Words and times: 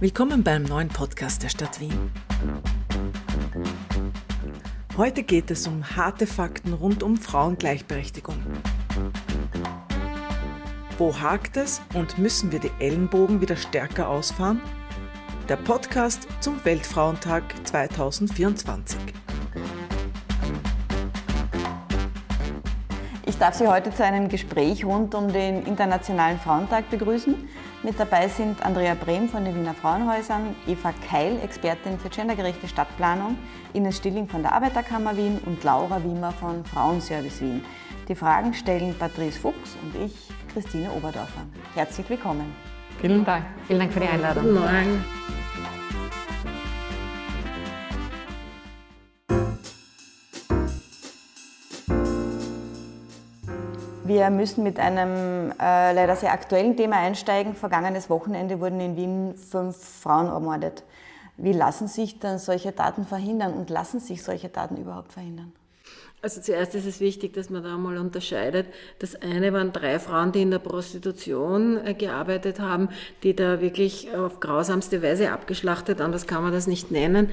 Willkommen 0.00 0.42
beim 0.42 0.64
neuen 0.64 0.88
Podcast 0.88 1.44
der 1.44 1.48
Stadt 1.48 1.78
Wien. 1.78 2.10
Heute 4.96 5.22
geht 5.22 5.52
es 5.52 5.68
um 5.68 5.84
harte 5.96 6.26
Fakten 6.26 6.72
rund 6.72 7.04
um 7.04 7.16
Frauengleichberechtigung. 7.16 8.34
Wo 10.98 11.16
hakt 11.20 11.56
es 11.56 11.80
und 11.94 12.18
müssen 12.18 12.50
wir 12.50 12.58
die 12.58 12.72
Ellenbogen 12.80 13.40
wieder 13.40 13.54
stärker 13.54 14.08
ausfahren? 14.08 14.60
Der 15.48 15.56
Podcast 15.56 16.26
zum 16.40 16.62
Weltfrauentag 16.64 17.44
2024. 17.64 18.98
Ich 23.26 23.38
darf 23.38 23.54
Sie 23.54 23.68
heute 23.68 23.92
zu 23.92 24.04
einem 24.04 24.28
Gespräch 24.28 24.84
rund 24.84 25.14
um 25.14 25.32
den 25.32 25.64
Internationalen 25.66 26.38
Frauentag 26.40 26.90
begrüßen. 26.90 27.48
Mit 27.84 28.00
dabei 28.00 28.28
sind 28.28 28.64
Andrea 28.64 28.94
Brehm 28.94 29.28
von 29.28 29.44
den 29.44 29.54
Wiener 29.54 29.74
Frauenhäusern, 29.74 30.56
Eva 30.66 30.94
Keil, 31.06 31.38
Expertin 31.44 31.98
für 31.98 32.08
gendergerechte 32.08 32.66
Stadtplanung, 32.66 33.36
Ines 33.74 33.98
Stilling 33.98 34.26
von 34.26 34.40
der 34.40 34.54
Arbeiterkammer 34.54 35.14
Wien 35.18 35.38
und 35.44 35.62
Laura 35.62 36.02
Wiemer 36.02 36.32
von 36.32 36.64
Frauenservice 36.64 37.42
Wien. 37.42 37.62
Die 38.08 38.14
Fragen 38.14 38.54
stellen 38.54 38.94
Patrice 38.98 39.38
Fuchs 39.38 39.76
und 39.82 40.02
ich, 40.02 40.14
Christine 40.50 40.90
Oberdorfer. 40.92 41.42
Herzlich 41.74 42.08
willkommen. 42.08 42.54
Vielen 43.02 43.22
Dank. 43.22 43.44
Vielen 43.66 43.80
Dank 43.80 43.92
für 43.92 44.00
die 44.00 44.08
Einladung. 44.08 44.44
Guten 44.44 44.60
Morgen. 44.60 45.04
Wir 54.14 54.30
müssen 54.30 54.62
mit 54.62 54.78
einem 54.78 55.50
äh, 55.60 55.92
leider 55.92 56.14
sehr 56.14 56.32
aktuellen 56.32 56.76
Thema 56.76 56.98
einsteigen. 56.98 57.56
Vergangenes 57.56 58.08
Wochenende 58.08 58.60
wurden 58.60 58.78
in 58.78 58.96
Wien 58.96 59.34
fünf 59.34 59.76
Frauen 59.76 60.28
ermordet. 60.28 60.84
Wie 61.36 61.50
lassen 61.50 61.88
sich 61.88 62.20
dann 62.20 62.38
solche 62.38 62.72
Taten 62.72 63.06
verhindern 63.06 63.54
und 63.54 63.70
lassen 63.70 63.98
sich 63.98 64.22
solche 64.22 64.52
Taten 64.52 64.76
überhaupt 64.76 65.12
verhindern? 65.12 65.52
Also 66.24 66.40
zuerst 66.40 66.74
ist 66.74 66.86
es 66.86 67.00
wichtig, 67.00 67.34
dass 67.34 67.50
man 67.50 67.62
da 67.62 67.76
mal 67.76 67.98
unterscheidet. 67.98 68.66
Das 68.98 69.14
eine 69.14 69.52
waren 69.52 69.74
drei 69.74 69.98
Frauen, 69.98 70.32
die 70.32 70.40
in 70.40 70.50
der 70.50 70.58
Prostitution 70.58 71.76
äh, 71.84 71.92
gearbeitet 71.92 72.60
haben, 72.60 72.88
die 73.22 73.36
da 73.36 73.60
wirklich 73.60 74.08
auf 74.16 74.40
grausamste 74.40 75.02
Weise 75.02 75.32
abgeschlachtet, 75.32 76.00
anders 76.00 76.26
kann 76.26 76.42
man 76.42 76.50
das 76.50 76.66
nicht 76.66 76.90
nennen. 76.90 77.28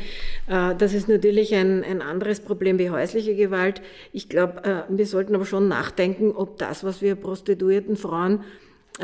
Äh, 0.48 0.76
das 0.76 0.94
ist 0.94 1.08
natürlich 1.08 1.56
ein, 1.56 1.86
ein 1.86 2.02
anderes 2.02 2.42
Problem 2.42 2.80
wie 2.80 2.90
häusliche 2.90 3.34
Gewalt. 3.34 3.82
Ich 4.12 4.28
glaube, 4.28 4.62
äh, 4.66 4.82
wir 4.90 5.06
sollten 5.06 5.36
aber 5.36 5.46
schon 5.46 5.70
nachdenken, 5.70 6.34
ob 6.34 6.58
das, 6.58 6.84
was 6.84 7.02
wir 7.02 7.16
prostituierten 7.16 7.96
Frauen 7.96 8.44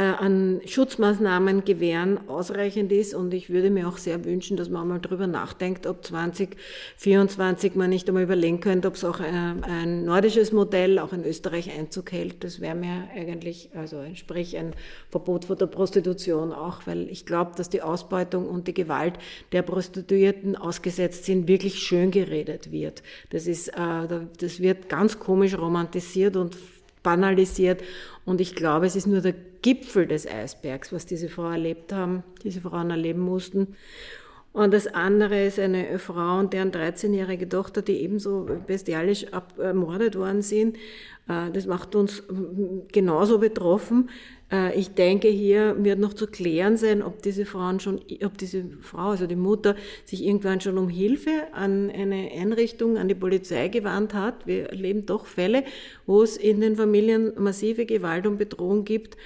an 0.01 0.61
Schutzmaßnahmen 0.65 1.65
gewähren, 1.65 2.29
ausreichend 2.29 2.91
ist. 2.91 3.13
Und 3.13 3.33
ich 3.33 3.49
würde 3.49 3.69
mir 3.69 3.87
auch 3.87 3.97
sehr 3.97 4.23
wünschen, 4.25 4.57
dass 4.57 4.69
man 4.69 4.87
mal 4.87 4.99
drüber 4.99 5.27
nachdenkt, 5.27 5.87
ob 5.87 6.05
2024 6.05 7.75
man 7.75 7.89
nicht 7.89 8.07
einmal 8.07 8.23
überlegen 8.23 8.59
könnte, 8.59 8.87
ob 8.87 8.95
es 8.95 9.03
auch 9.03 9.19
ein, 9.19 9.63
äh, 9.63 9.65
ein 9.65 10.05
nordisches 10.05 10.51
Modell 10.51 10.99
auch 10.99 11.13
in 11.13 11.25
Österreich 11.25 11.71
Einzug 11.77 12.11
hält. 12.11 12.43
Das 12.43 12.61
wäre 12.61 12.75
mir 12.75 13.07
eigentlich, 13.15 13.69
also 13.75 14.03
sprich 14.13 14.57
ein 14.57 14.73
Verbot 15.09 15.45
von 15.45 15.57
der 15.57 15.67
Prostitution 15.67 16.53
auch, 16.53 16.85
weil 16.85 17.09
ich 17.09 17.25
glaube, 17.25 17.51
dass 17.55 17.69
die 17.69 17.81
Ausbeutung 17.81 18.47
und 18.47 18.67
die 18.67 18.73
Gewalt 18.73 19.15
der 19.51 19.61
Prostituierten 19.61 20.55
ausgesetzt 20.55 21.25
sind, 21.25 21.47
wirklich 21.47 21.79
schön 21.79 22.11
geredet 22.11 22.71
wird. 22.71 23.03
Das 23.31 23.47
ist, 23.47 23.69
äh, 23.69 24.07
das 24.39 24.59
wird 24.59 24.89
ganz 24.89 25.19
komisch 25.19 25.57
romantisiert 25.57 26.35
und 26.35 26.55
banalisiert. 27.07 27.81
Und 28.25 28.41
ich 28.41 28.53
glaube, 28.53 28.85
es 28.85 28.97
ist 28.97 29.07
nur 29.07 29.21
der 29.21 29.33
Gipfel 29.61 30.07
des 30.07 30.27
Eisbergs, 30.27 30.91
was 30.91 31.05
diese 31.05 31.29
Frau 31.29 31.49
erlebt 31.49 31.93
haben, 31.93 32.23
diese 32.43 32.59
Frauen 32.59 32.89
erleben 32.89 33.21
mussten. 33.21 33.75
Und 34.51 34.73
das 34.73 34.87
andere 34.87 35.45
ist 35.45 35.57
eine 35.57 35.99
Frau 35.99 36.39
und 36.39 36.51
deren 36.51 36.71
13-jährige 36.71 37.47
Tochter, 37.47 37.81
die 37.81 38.01
ebenso 38.01 38.45
bestialisch 38.67 39.25
ermordet 39.57 40.17
worden 40.17 40.41
sind. 40.41 40.75
Äh, 41.29 41.49
das 41.53 41.65
macht 41.65 41.95
uns 41.95 42.23
genauso 42.91 43.37
betroffen. 43.39 44.09
Äh, 44.51 44.77
ich 44.77 44.93
denke, 44.93 45.27
hier 45.27 45.75
wird 45.83 45.99
noch 45.99 46.13
zu 46.13 46.27
klären 46.27 46.77
sein, 46.77 47.01
ob 47.01 47.21
diese 47.21 47.45
Frauen 47.45 47.79
schon, 47.79 47.99
ob 48.23 48.37
diese 48.37 48.65
Frau, 48.81 49.09
also 49.09 49.27
die 49.27 49.35
Mutter, 49.35 49.75
sich 50.05 50.25
irgendwann 50.25 50.61
schon 50.61 50.77
um 50.77 50.89
Hilfe 50.89 51.31
an 51.53 51.89
eine 51.89 52.31
Einrichtung, 52.31 52.97
an 52.97 53.07
die 53.07 53.15
Polizei 53.15 53.67
gewandt 53.67 54.13
hat. 54.13 54.45
Wir 54.45 54.69
erleben 54.69 55.05
doch 55.05 55.25
Fälle, 55.25 55.63
wo 56.05 56.23
es 56.23 56.37
in 56.37 56.61
den 56.61 56.75
Familien 56.75 57.33
massive 57.37 57.85
Gewalt 57.85 58.27
und 58.27 58.37
Bedrohung 58.37 58.83
gibt 58.83 59.17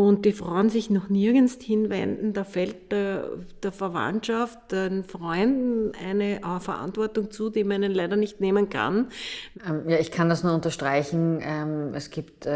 und 0.00 0.24
die 0.24 0.32
Frauen 0.32 0.70
sich 0.70 0.88
noch 0.88 1.10
nirgends 1.10 1.58
hinwenden, 1.60 2.32
da 2.32 2.44
fällt 2.44 2.90
der, 2.90 3.32
der 3.62 3.72
Verwandtschaft, 3.72 4.72
den 4.72 5.04
Freunden 5.04 5.92
eine 6.02 6.40
Verantwortung 6.60 7.30
zu, 7.30 7.50
die 7.50 7.64
man 7.64 7.82
leider 7.82 8.16
nicht 8.16 8.40
nehmen 8.40 8.70
kann. 8.70 9.08
Ähm, 9.66 9.88
ja, 9.88 9.98
ich 9.98 10.10
kann 10.10 10.28
das 10.28 10.42
nur 10.42 10.54
unterstreichen. 10.54 11.40
Ähm, 11.42 11.92
es 11.92 12.10
gibt 12.10 12.46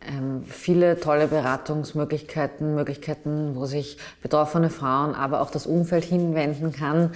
ähm, 0.00 0.44
viele 0.44 1.00
tolle 1.00 1.28
Beratungsmöglichkeiten, 1.28 2.74
Möglichkeiten, 2.74 3.56
wo 3.56 3.66
sich 3.66 3.98
betroffene 4.22 4.70
Frauen, 4.70 5.14
aber 5.14 5.40
auch 5.40 5.50
das 5.50 5.66
Umfeld 5.66 6.04
hinwenden 6.04 6.72
kann. 6.72 7.12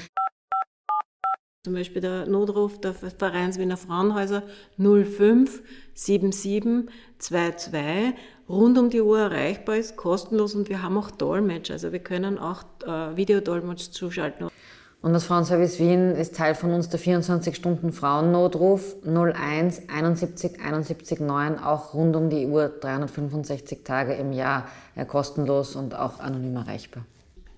Zum 1.65 1.75
Beispiel 1.75 2.03
der 2.03 2.27
Notruf 2.27 2.81
der 2.81 2.93
Vereins 2.93 3.57
Wiener 3.57 3.77
Frauenhäuser 3.77 4.43
05 4.79 5.63
77 5.95 6.93
22 7.19 8.15
rund 8.49 8.79
um 8.79 8.91
die 8.91 9.01
Uhr 9.01 9.21
erreichbar 9.21 9.77
ist, 9.77 9.97
kostenlos 9.97 10.57
und 10.57 10.69
wir 10.69 10.83
haben 10.83 10.99
auch 10.99 11.13
Dolmetsch. 11.13 11.71
Also 11.71 11.93
wir 11.93 12.01
können 12.01 12.39
auch 12.39 12.65
äh, 12.85 13.17
Videodolmetsch 13.17 13.93
zuschalten. 13.93 14.49
Und 15.03 15.13
das 15.15 15.25
Frauenservice 15.25 15.81
Wien 15.81 16.15
ist 16.15 16.37
Teil 16.37 16.55
von 16.55 16.73
uns 16.73 16.89
der 16.89 17.01
24-Stunden-Frauennotruf 17.01 18.95
01 19.05 19.89
71 19.89 20.61
71 20.65 21.19
9, 21.19 21.59
auch 21.59 21.93
rund 21.93 22.15
um 22.15 22.31
die 22.31 22.47
Uhr 22.47 22.69
365 22.69 23.83
Tage 23.83 24.15
im 24.15 24.33
Jahr, 24.33 24.69
ja, 24.95 25.05
kostenlos 25.05 25.75
und 25.75 25.97
auch 25.97 26.21
anonym 26.21 26.55
erreichbar. 26.55 27.05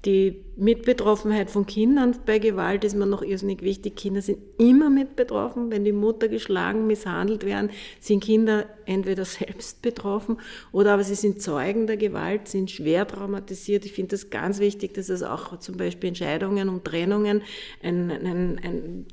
Die 0.04 0.44
Mitbetroffenheit 0.56 1.50
von 1.50 1.66
Kindern 1.66 2.14
bei 2.26 2.38
Gewalt 2.38 2.84
ist 2.84 2.94
mir 2.94 3.06
noch 3.06 3.22
irrsinnig 3.22 3.62
wichtig. 3.62 3.96
Kinder 3.96 4.20
sind 4.20 4.38
immer 4.58 4.90
mit 4.90 5.16
betroffen. 5.16 5.70
Wenn 5.70 5.84
die 5.84 5.92
Mutter 5.92 6.28
geschlagen, 6.28 6.86
misshandelt 6.86 7.44
werden, 7.44 7.70
sind 8.00 8.22
Kinder 8.22 8.66
entweder 8.84 9.24
selbst 9.24 9.82
betroffen 9.82 10.38
oder 10.72 10.92
aber 10.92 11.04
sie 11.04 11.14
sind 11.14 11.40
Zeugen 11.40 11.86
der 11.86 11.96
Gewalt, 11.96 12.48
sind 12.48 12.70
schwer 12.70 13.06
traumatisiert. 13.06 13.84
Ich 13.86 13.92
finde 13.92 14.10
das 14.10 14.30
ganz 14.30 14.58
wichtig, 14.58 14.94
dass 14.94 15.08
es 15.08 15.22
auch 15.22 15.58
zum 15.58 15.76
Beispiel 15.76 16.08
Entscheidungen 16.08 16.68
und 16.68 16.84
Trennungen 16.84 17.42
ein, 17.82 18.10
ein, 18.10 18.60
ein, 18.62 19.06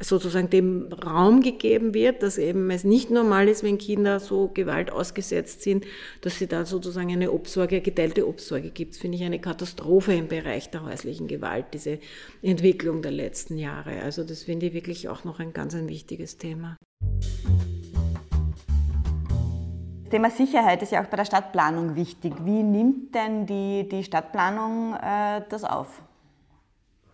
sozusagen 0.00 0.50
dem 0.50 0.92
Raum 0.92 1.40
gegeben 1.40 1.94
wird, 1.94 2.22
dass 2.22 2.38
eben 2.38 2.70
es 2.70 2.84
nicht 2.84 3.10
normal 3.10 3.48
ist, 3.48 3.62
wenn 3.62 3.78
Kinder 3.78 4.20
so 4.20 4.48
Gewalt 4.48 4.90
ausgesetzt 4.92 5.62
sind, 5.62 5.84
dass 6.20 6.38
sie 6.38 6.46
da 6.46 6.64
sozusagen 6.64 7.10
eine 7.10 7.32
Obsorge, 7.32 7.80
geteilte 7.80 8.26
Obsorge 8.26 8.70
gibt. 8.70 8.94
Das 8.94 9.00
finde 9.00 9.18
ich 9.18 9.24
eine 9.24 9.40
Katastrophe 9.40 10.14
im 10.14 10.28
Bereich 10.28 10.70
der 10.70 10.84
häuslichen 10.84 11.28
Gewalt, 11.28 11.66
diese 11.74 11.98
Entwicklung 12.42 13.02
der 13.02 13.12
letzten 13.12 13.58
Jahre. 13.58 14.02
Also 14.02 14.24
das 14.24 14.44
finde 14.44 14.66
ich 14.66 14.74
wirklich 14.74 15.08
auch 15.08 15.24
noch 15.24 15.40
ein 15.40 15.52
ganz 15.52 15.74
ein 15.74 15.88
wichtiges 15.88 16.38
Thema. 16.38 16.76
Das 20.02 20.10
Thema 20.10 20.30
Sicherheit 20.30 20.82
ist 20.82 20.92
ja 20.92 21.02
auch 21.02 21.08
bei 21.08 21.18
der 21.18 21.26
Stadtplanung 21.26 21.94
wichtig. 21.94 22.32
Wie 22.42 22.62
nimmt 22.62 23.14
denn 23.14 23.44
die, 23.44 23.86
die 23.86 24.02
Stadtplanung 24.02 24.94
äh, 24.94 25.42
das 25.50 25.64
auf? 25.64 26.02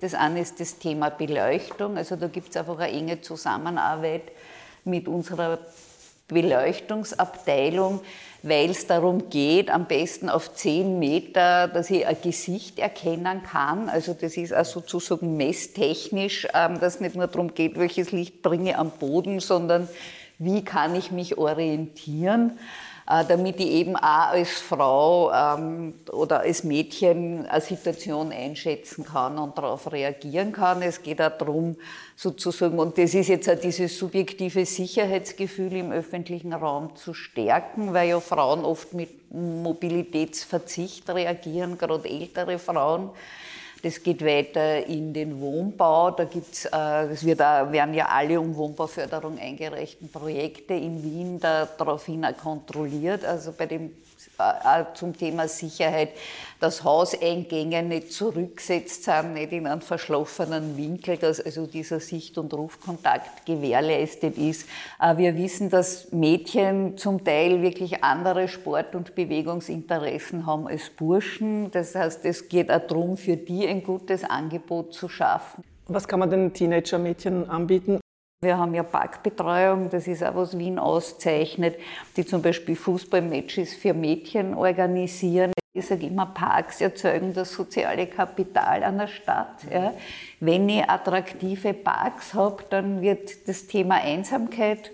Das 0.00 0.15
eine 0.15 0.41
ist 0.41 0.60
das 0.60 0.78
Thema 0.78 1.10
Beleuchtung. 1.10 1.97
Also 1.97 2.16
da 2.16 2.28
gibt 2.28 2.50
es 2.50 2.56
einfach 2.56 2.78
eine 2.78 2.93
enge 2.93 3.21
Zusammenarbeit 3.21 4.32
mit 4.84 5.09
unserer 5.09 5.59
Beleuchtungsabteilung, 6.28 8.00
weil 8.43 8.71
es 8.71 8.87
darum 8.87 9.28
geht, 9.28 9.71
am 9.71 9.87
besten 9.87 10.31
auf 10.31 10.54
10 10.54 10.99
Meter, 10.99 11.69
dass 11.69 11.91
ich 11.91 12.06
ein 12.06 12.16
Gesicht 12.22 12.78
erkennen 12.78 13.42
kann. 13.42 13.89
Also 13.89 14.15
das 14.15 14.36
ist 14.36 14.54
auch 14.54 14.65
sozusagen 14.65 15.36
messtechnisch, 15.36 16.48
ähm, 16.54 16.80
dass 16.80 16.97
es 16.97 17.01
nicht 17.01 17.15
nur 17.15 17.27
darum 17.27 17.54
geht, 17.54 17.78
welches 17.78 18.13
Licht 18.13 18.42
bringe 18.42 18.71
ich 18.71 18.77
am 18.77 18.91
Boden, 18.91 19.41
sondern 19.41 19.89
wie 20.39 20.65
kann 20.65 20.95
ich 20.95 21.10
mich 21.10 21.39
orientieren. 21.39 22.59
Äh, 23.06 23.22
damit 23.28 23.60
ich 23.60 23.66
eben 23.66 23.97
auch 23.97 24.30
als 24.30 24.53
Frau 24.53 25.30
ähm, 25.30 25.92
oder 26.10 26.41
als 26.41 26.65
Mädchen 26.65 27.45
eine 27.45 27.60
Situation 27.60 28.33
einschätzen 28.33 29.04
kann 29.04 29.36
und 29.36 29.59
darauf 29.59 29.92
reagieren 29.92 30.53
kann. 30.53 30.80
Es 30.80 31.03
geht 31.03 31.21
auch 31.21 31.36
darum, 31.36 31.77
sozusagen, 32.16 32.78
und 32.78 32.97
das 32.97 33.12
ist 33.12 33.28
jetzt 33.28 33.51
auch 33.51 33.60
dieses 33.60 33.98
subjektive 33.98 34.65
Sicherheitsgefühl 34.65 35.74
im 35.74 35.92
öffentlichen 35.92 36.54
Raum 36.54 36.97
zu 36.97 37.12
stärken, 37.12 37.92
weil 37.92 38.09
ja 38.09 38.21
Frauen 38.21 38.65
oft 38.65 38.95
mit 38.95 39.30
Mobilitätsverzicht 39.30 41.06
reagieren, 41.10 41.77
gerade 41.77 42.09
ältere 42.09 42.59
Frauen 42.59 43.10
das 43.84 44.03
geht 44.03 44.25
weiter 44.25 44.86
in 44.86 45.13
den 45.13 45.39
Wohnbau. 45.41 46.10
Da 46.10 46.25
gibt's, 46.25 46.65
äh, 46.65 47.04
es 47.13 47.25
wird 47.25 47.42
auch, 47.42 47.71
werden 47.71 47.92
ja 47.92 48.07
alle 48.07 48.41
um 48.41 48.57
Wohnbauförderung 48.57 49.39
eingereichten 49.39 50.09
Projekte 50.10 50.72
in 50.72 51.03
Wien 51.03 51.39
daraufhin 51.39 52.27
kontrolliert. 52.42 53.27
Also 53.27 53.53
bei 53.53 53.66
dem 53.66 53.91
äh, 53.91 53.91
zum 54.94 55.16
Thema 55.16 55.48
Sicherheit, 55.48 56.10
dass 56.60 56.82
Hauseingänge 56.82 57.82
nicht 57.82 58.12
zurückgesetzt 58.12 59.04
sind, 59.04 59.34
nicht 59.34 59.53
in 59.53 59.66
einen 59.66 59.80
verschlossenen 59.80 60.76
Winkel, 60.76 61.16
dass 61.16 61.41
also 61.41 61.66
dieser 61.66 62.00
Sicht- 62.00 62.38
und 62.38 62.54
Rufkontakt 62.54 63.44
gewährleistet 63.44 64.38
ist. 64.38 64.68
Äh, 65.00 65.16
wir 65.16 65.36
wissen, 65.36 65.68
dass 65.71 66.10
Mädchen 66.12 66.97
zum 66.97 67.24
Teil 67.24 67.62
wirklich 67.62 68.03
andere 68.03 68.48
Sport- 68.48 68.94
und 68.94 69.15
Bewegungsinteressen 69.15 70.47
haben 70.47 70.66
als 70.66 70.91
Burschen. 70.91 71.70
Das 71.70 71.94
heißt, 71.94 72.24
es 72.24 72.48
geht 72.48 72.70
auch 72.70 72.86
darum, 72.86 73.16
für 73.16 73.36
die 73.36 73.66
ein 73.66 73.82
gutes 73.82 74.24
Angebot 74.24 74.94
zu 74.94 75.09
schaffen. 75.09 75.65
Was 75.86 76.09
kann 76.09 76.20
man 76.20 76.30
den 76.30 76.53
Teenager-Mädchen 76.54 77.50
anbieten? 77.50 78.00
Wir 78.42 78.59
haben 78.59 78.75
ja 78.75 78.83
Parkbetreuung, 78.83 79.89
das 79.89 80.07
ist 80.07 80.22
auch 80.22 80.34
was 80.34 80.59
Wien 80.59 80.78
auszeichnet, 80.78 81.77
die 82.16 82.27
zum 82.27 82.42
Beispiel 82.42 82.77
Fußballmatches 82.77 83.75
für 83.75 83.95
Mädchen 83.95 84.54
organisieren. 84.54 85.53
Ich 85.77 85.86
sage 85.86 86.07
immer, 86.07 86.27
Parks 86.27 86.81
erzeugen 86.81 87.34
das 87.34 87.53
soziale 87.53 88.07
Kapital 88.07 88.84
an 88.84 88.98
der 88.98 89.09
Stadt. 89.09 89.65
Ja. 89.72 89.92
Wenn 90.39 90.69
ich 90.69 90.89
attraktive 90.89 91.75
Parks 91.75 92.34
habe, 92.34 92.63
dann 92.71 93.01
wird 93.03 93.48
das 93.48 93.66
Thema 93.66 93.97
Einsamkeit 93.97 94.92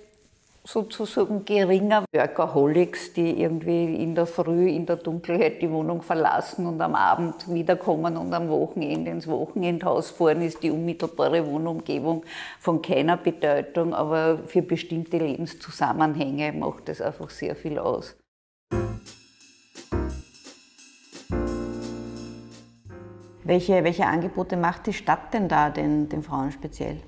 sozusagen 0.73 1.45
geringer. 1.45 2.05
Workaholics, 2.13 3.13
die 3.13 3.43
irgendwie 3.43 3.97
in 3.97 4.15
der 4.15 4.27
Früh, 4.27 4.69
in 4.69 4.87
der 4.87 4.97
Dunkelheit 4.97 5.61
die 5.61 5.71
Wohnung 5.71 6.03
verlassen 6.03 6.67
und 6.67 6.81
am 6.81 6.95
Abend 6.95 7.53
wiederkommen 7.53 8.17
und 8.17 8.33
am 8.33 8.49
Wochenende 8.49 9.11
ins 9.11 9.27
Wochenendhaus 9.27 10.11
fahren, 10.11 10.43
ist 10.43 10.63
die 10.63 10.71
unmittelbare 10.71 11.45
Wohnumgebung 11.47 12.25
von 12.61 12.81
keiner 12.83 13.17
Bedeutung, 13.17 13.95
aber 13.95 14.39
für 14.47 14.63
bestimmte 14.63 15.19
Lebenszusammenhänge 15.19 16.53
macht 16.53 16.89
es 16.89 17.01
einfach 17.01 17.31
sehr 17.31 17.57
viel 17.57 17.79
aus. 17.79 18.17
Welche, 23.43 23.83
welche 23.83 24.07
Angebote 24.07 24.57
macht 24.57 24.87
die 24.87 24.93
Stadt 24.93 25.35
denn 25.35 25.49
da 25.49 25.71
den, 25.71 26.09
den 26.09 26.23
Frauen 26.23 26.53
speziell? 26.53 26.99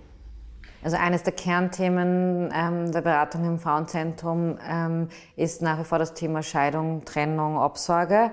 Also 0.83 0.97
eines 0.97 1.23
der 1.23 1.33
Kernthemen 1.33 2.51
ähm, 2.53 2.91
der 2.91 3.03
Beratung 3.03 3.45
im 3.45 3.59
Frauenzentrum 3.59 4.59
ähm, 4.69 5.09
ist 5.37 5.63
nach 5.63 5.79
wie 5.79 5.85
vor 5.85 5.99
das 5.99 6.15
Thema 6.15 6.43
Scheidung, 6.43 7.05
Trennung, 7.05 7.57
Obsorge. 7.57 8.33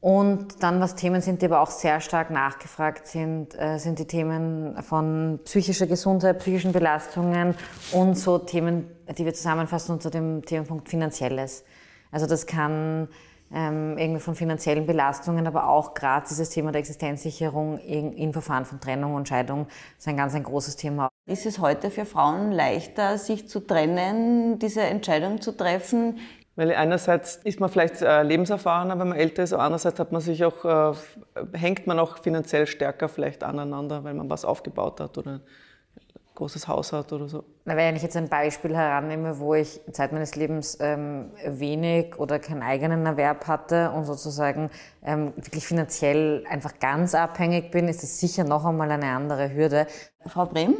Und 0.00 0.62
dann, 0.62 0.80
was 0.80 0.96
Themen 0.96 1.20
sind, 1.20 1.40
die 1.40 1.46
aber 1.46 1.60
auch 1.60 1.70
sehr 1.70 2.00
stark 2.00 2.30
nachgefragt 2.30 3.06
sind, 3.06 3.58
äh, 3.58 3.78
sind 3.78 3.98
die 3.98 4.06
Themen 4.06 4.82
von 4.82 5.40
psychischer 5.44 5.86
Gesundheit, 5.86 6.38
psychischen 6.40 6.72
Belastungen 6.72 7.54
und 7.92 8.14
so 8.16 8.38
Themen, 8.38 8.90
die 9.16 9.24
wir 9.24 9.34
zusammenfassen 9.34 9.92
unter 9.92 10.10
dem 10.10 10.44
Themenpunkt 10.44 10.88
Finanzielles. 10.88 11.64
Also 12.10 12.26
das 12.26 12.46
kann 12.46 13.08
ähm, 13.54 13.96
irgendwie 13.96 14.20
von 14.20 14.34
finanziellen 14.34 14.84
Belastungen, 14.84 15.46
aber 15.46 15.68
auch 15.68 15.94
gerade 15.94 16.26
dieses 16.28 16.50
Thema 16.50 16.72
der 16.72 16.80
Existenzsicherung 16.80 17.78
in, 17.78 18.12
in, 18.12 18.32
Verfahren 18.32 18.64
von 18.64 18.80
Trennung 18.80 19.14
und 19.14 19.28
Scheidung 19.28 19.68
ist 19.96 20.08
ein 20.08 20.16
ganz 20.16 20.34
ein 20.34 20.42
großes 20.42 20.76
Thema. 20.76 21.08
Ist 21.26 21.46
es 21.46 21.60
heute 21.60 21.90
für 21.90 22.04
Frauen 22.04 22.50
leichter, 22.50 23.16
sich 23.16 23.48
zu 23.48 23.60
trennen, 23.60 24.58
diese 24.58 24.82
Entscheidung 24.82 25.40
zu 25.40 25.52
treffen? 25.56 26.18
Weil 26.56 26.72
einerseits 26.72 27.36
ist 27.36 27.60
man 27.60 27.68
vielleicht 27.68 28.02
äh, 28.02 28.22
lebenserfahrener, 28.22 28.98
wenn 28.98 29.08
man 29.08 29.18
älter 29.18 29.44
ist, 29.44 29.52
aber 29.52 29.62
andererseits 29.62 29.98
hat 30.00 30.10
man 30.10 30.20
sich 30.20 30.44
auch, 30.44 30.64
äh, 30.64 30.96
hängt 31.52 31.86
man 31.86 31.98
auch 31.98 32.18
finanziell 32.18 32.66
stärker 32.66 33.08
vielleicht 33.08 33.44
aneinander, 33.44 34.02
weil 34.04 34.14
man 34.14 34.28
was 34.30 34.44
aufgebaut 34.44 35.00
hat 35.00 35.16
oder 35.16 35.40
großes 36.34 36.66
Haus 36.66 36.92
hat 36.92 37.12
oder 37.12 37.28
so. 37.28 37.44
Na, 37.64 37.76
wenn 37.76 37.96
ich 37.96 38.02
jetzt 38.02 38.16
ein 38.16 38.28
Beispiel 38.28 38.74
herannehme, 38.74 39.38
wo 39.38 39.54
ich 39.54 39.80
Zeit 39.92 40.12
meines 40.12 40.34
Lebens 40.34 40.76
ähm, 40.80 41.30
wenig 41.46 42.18
oder 42.18 42.38
keinen 42.38 42.62
eigenen 42.62 43.06
Erwerb 43.06 43.46
hatte 43.46 43.90
und 43.92 44.04
sozusagen 44.04 44.70
ähm, 45.04 45.32
wirklich 45.36 45.66
finanziell 45.66 46.44
einfach 46.48 46.78
ganz 46.80 47.14
abhängig 47.14 47.70
bin, 47.70 47.88
ist 47.88 48.02
das 48.02 48.18
sicher 48.18 48.44
noch 48.44 48.64
einmal 48.64 48.90
eine 48.90 49.06
andere 49.06 49.54
Hürde. 49.54 49.86
Frau 50.26 50.46
Brehm? 50.46 50.76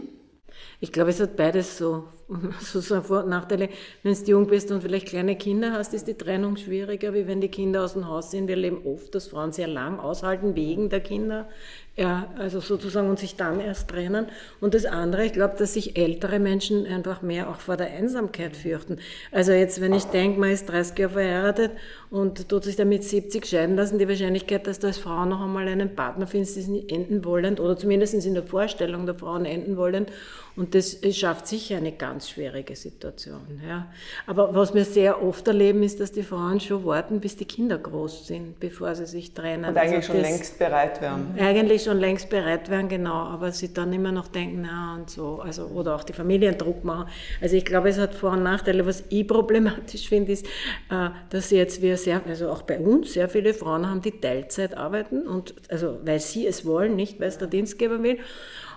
Ich 0.81 0.93
glaube, 0.93 1.11
es 1.11 1.21
hat 1.21 1.37
beides 1.37 1.79
so, 1.79 2.05
so, 2.61 2.81
so 2.81 3.01
Vor- 3.01 3.25
und 3.25 3.31
Nachteile. 3.31 3.69
Wenn 4.03 4.15
du 4.15 4.25
jung 4.25 4.47
bist 4.47 4.71
und 4.71 4.83
vielleicht 4.83 5.09
kleine 5.09 5.37
Kinder 5.37 5.73
hast, 5.73 5.95
ist 5.95 6.09
die 6.09 6.15
Trennung 6.15 6.57
schwieriger, 6.57 7.15
wie 7.15 7.27
wenn 7.27 7.41
die 7.41 7.49
Kinder 7.49 7.85
aus 7.85 7.95
dem 7.95 8.09
Haus 8.09 8.31
sind. 8.31 8.49
Wir 8.49 8.57
leben 8.57 8.85
oft, 8.87 9.15
dass 9.15 9.29
Frauen 9.29 9.53
sehr 9.53 9.69
lang 9.69 9.99
aushalten 10.01 10.55
wegen 10.57 10.89
der 10.91 11.01
Kinder. 11.01 11.49
Ja, 11.97 12.27
also 12.39 12.59
sozusagen 12.59 13.09
und 13.09 13.21
sich 13.21 13.37
dann 13.37 13.61
erst 13.61 13.89
trennen. 13.89 14.27
Und 14.61 14.75
das 14.75 14.85
andere, 14.85 15.27
ich 15.27 15.33
glaube, 15.33 15.55
dass 15.57 15.75
sich 15.75 15.97
ältere 15.97 16.41
Menschen 16.41 16.87
einfach 16.87 17.23
mehr 17.23 17.49
auch 17.49 17.61
vor 17.61 17.77
der 17.77 17.93
Einsamkeit 17.93 18.57
fürchten. 18.57 18.99
Also 19.31 19.53
jetzt, 19.53 19.81
wenn 19.81 19.93
ich 19.93 20.03
denke, 20.07 20.41
man 20.41 20.51
ist 20.51 20.69
30 20.69 20.99
Jahre 20.99 21.13
verheiratet 21.13 21.71
und 22.11 22.49
tut 22.49 22.65
sich 22.65 22.75
damit 22.75 23.05
70 23.05 23.47
scheiden 23.47 23.77
lassen, 23.77 24.01
die 24.01 24.09
Wahrscheinlichkeit, 24.09 24.67
dass 24.67 24.81
du 24.81 24.89
als 24.89 24.99
Frau 24.99 25.25
noch 25.25 25.41
einmal 25.41 25.69
einen 25.69 25.95
Partner 25.95 26.27
findest, 26.27 26.57
ist 26.57 26.69
nicht 26.69 26.91
enden 26.91 27.25
wollend 27.25 27.61
oder 27.61 27.77
zumindest 27.77 28.15
in 28.15 28.35
der 28.35 28.43
Vorstellung 28.43 29.07
der 29.07 29.15
Frauen 29.15 29.45
enden 29.45 29.77
wollend. 29.77 30.11
Und 30.57 30.77
das 30.77 30.99
schafft 31.11 31.49
sicher 31.49 31.79
eine 31.79 31.91
ganz 31.91 32.29
schwierige 32.31 32.77
Situation. 32.77 33.61
Ja. 33.69 33.89
Aber 34.29 34.55
was 34.55 34.73
wir 34.73 34.85
sehr 34.85 35.21
oft 35.21 35.49
erleben, 35.49 35.83
ist, 35.83 35.99
dass 35.99 36.13
die 36.13 36.23
Frauen 36.23 36.61
schon 36.61 36.85
warten, 36.85 37.19
bis 37.19 37.37
die 37.37 37.45
Kinder 37.45 37.77
groß 37.77 38.29
sind, 38.29 38.61
bevor 38.61 38.95
sie 38.95 39.07
sich 39.07 39.35
trennen. 39.35 39.65
Und 39.65 39.77
eigentlich 39.77 39.97
also 39.97 40.13
schon 40.13 40.21
längst 40.21 40.57
bereit 40.61 41.01
wären. 41.01 41.35
Eigentlich 41.41 41.83
schon 41.85 41.99
längst 41.99 42.31
bereit 42.31 42.71
wären, 42.71 42.89
genau, 42.89 43.15
aber 43.15 43.53
sie 43.53 43.73
dann 43.73 43.93
immer 43.93 44.13
noch 44.13 44.29
denken, 44.29 44.63
na 44.63 44.97
und 44.97 45.11
so, 45.11 45.41
also 45.41 45.67
oder 45.67 45.95
auch 45.95 46.05
die 46.05 46.13
Familiendruck 46.13 46.85
machen. 46.85 47.09
Also 47.41 47.57
ich 47.57 47.65
glaube, 47.65 47.89
es 47.89 47.99
hat 47.99 48.15
Vor- 48.15 48.33
und 48.33 48.43
Nachteile. 48.43 48.87
Was 48.87 49.05
ich 49.09 49.27
problematisch 49.35 50.09
finde, 50.09 50.33
ist, 50.33 50.47
äh, 50.91 51.11
dass 51.31 51.51
jetzt 51.51 51.83
wir 51.83 51.97
sehr, 51.97 52.23
also 52.27 52.51
auch 52.51 52.63
bei 52.63 52.79
uns 52.79 53.13
sehr 53.13 53.29
viele 53.29 53.55
Frauen 53.55 53.89
haben, 53.89 54.03
die 54.03 54.21
Teilzeit 54.21 54.77
arbeiten 54.77 55.27
und 55.27 55.55
also 55.69 55.99
weil 56.05 56.21
sie 56.21 56.47
es 56.47 56.65
wollen, 56.65 56.97
nicht 56.97 57.21
weil 57.21 57.29
es 57.29 57.39
der 57.39 57.49
Dienstgeber 57.49 58.03
will. 58.03 58.19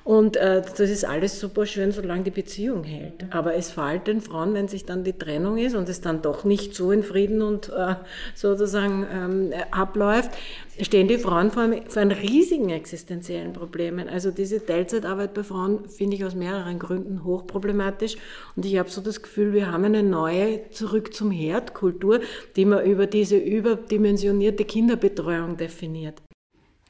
Und 0.08 0.38
äh, 0.38 0.62
das 0.62 0.80
ist 0.80 1.04
alles 1.04 1.38
super 1.38 1.66
schön, 1.66 1.92
solange 1.92 2.24
die 2.24 2.32
Beziehung 2.32 2.86
hält. 2.86 3.26
Aber 3.30 3.56
es 3.56 3.72
fällt 3.72 4.08
den 4.08 4.22
Frauen, 4.22 4.54
wenn 4.54 4.70
sich 4.70 4.86
dann 4.86 5.04
die 5.04 5.12
Trennung 5.12 5.58
ist 5.58 5.76
und 5.76 5.90
es 5.90 6.00
dann 6.00 6.22
doch 6.22 6.46
nicht 6.46 6.74
so 6.76 6.94
in 6.94 7.04
Frieden 7.04 7.42
und 7.42 7.68
äh, 7.68 7.96
sozusagen 8.34 9.06
ähm, 9.14 9.54
abläuft, 9.70 10.32
stehen 10.80 11.10
die 11.10 11.18
Frauen 11.18 11.52
vor, 11.52 11.70
vor 11.90 12.02
einem 12.02 12.18
riesigen 12.18 12.70
existenziellen 12.70 13.52
Problemen. 13.52 14.08
Also 14.08 14.32
diese 14.32 14.66
Teilzeitarbeit 14.66 15.34
bei 15.34 15.44
Frauen 15.44 15.90
finde 15.90 16.16
ich 16.16 16.24
aus 16.24 16.36
mehreren 16.36 16.80
Gründen 16.80 17.26
hochproblematisch. 17.26 18.16
Und 18.56 18.66
ich 18.66 18.78
habe 18.78 18.90
so 18.90 19.02
das 19.02 19.22
Gefühl, 19.22 19.52
wir 19.52 19.74
haben 19.74 19.84
eine 19.84 20.04
neue 20.04 20.70
Zurück 20.70 21.14
zum 21.14 21.32
Herd 21.32 21.74
Kultur, 21.74 22.22
die 22.56 22.64
man 22.64 22.86
über 22.86 23.08
diese 23.08 23.36
überdimensionierte 23.36 24.64
Kinderbetreuung 24.64 25.58
definiert. 25.58 26.22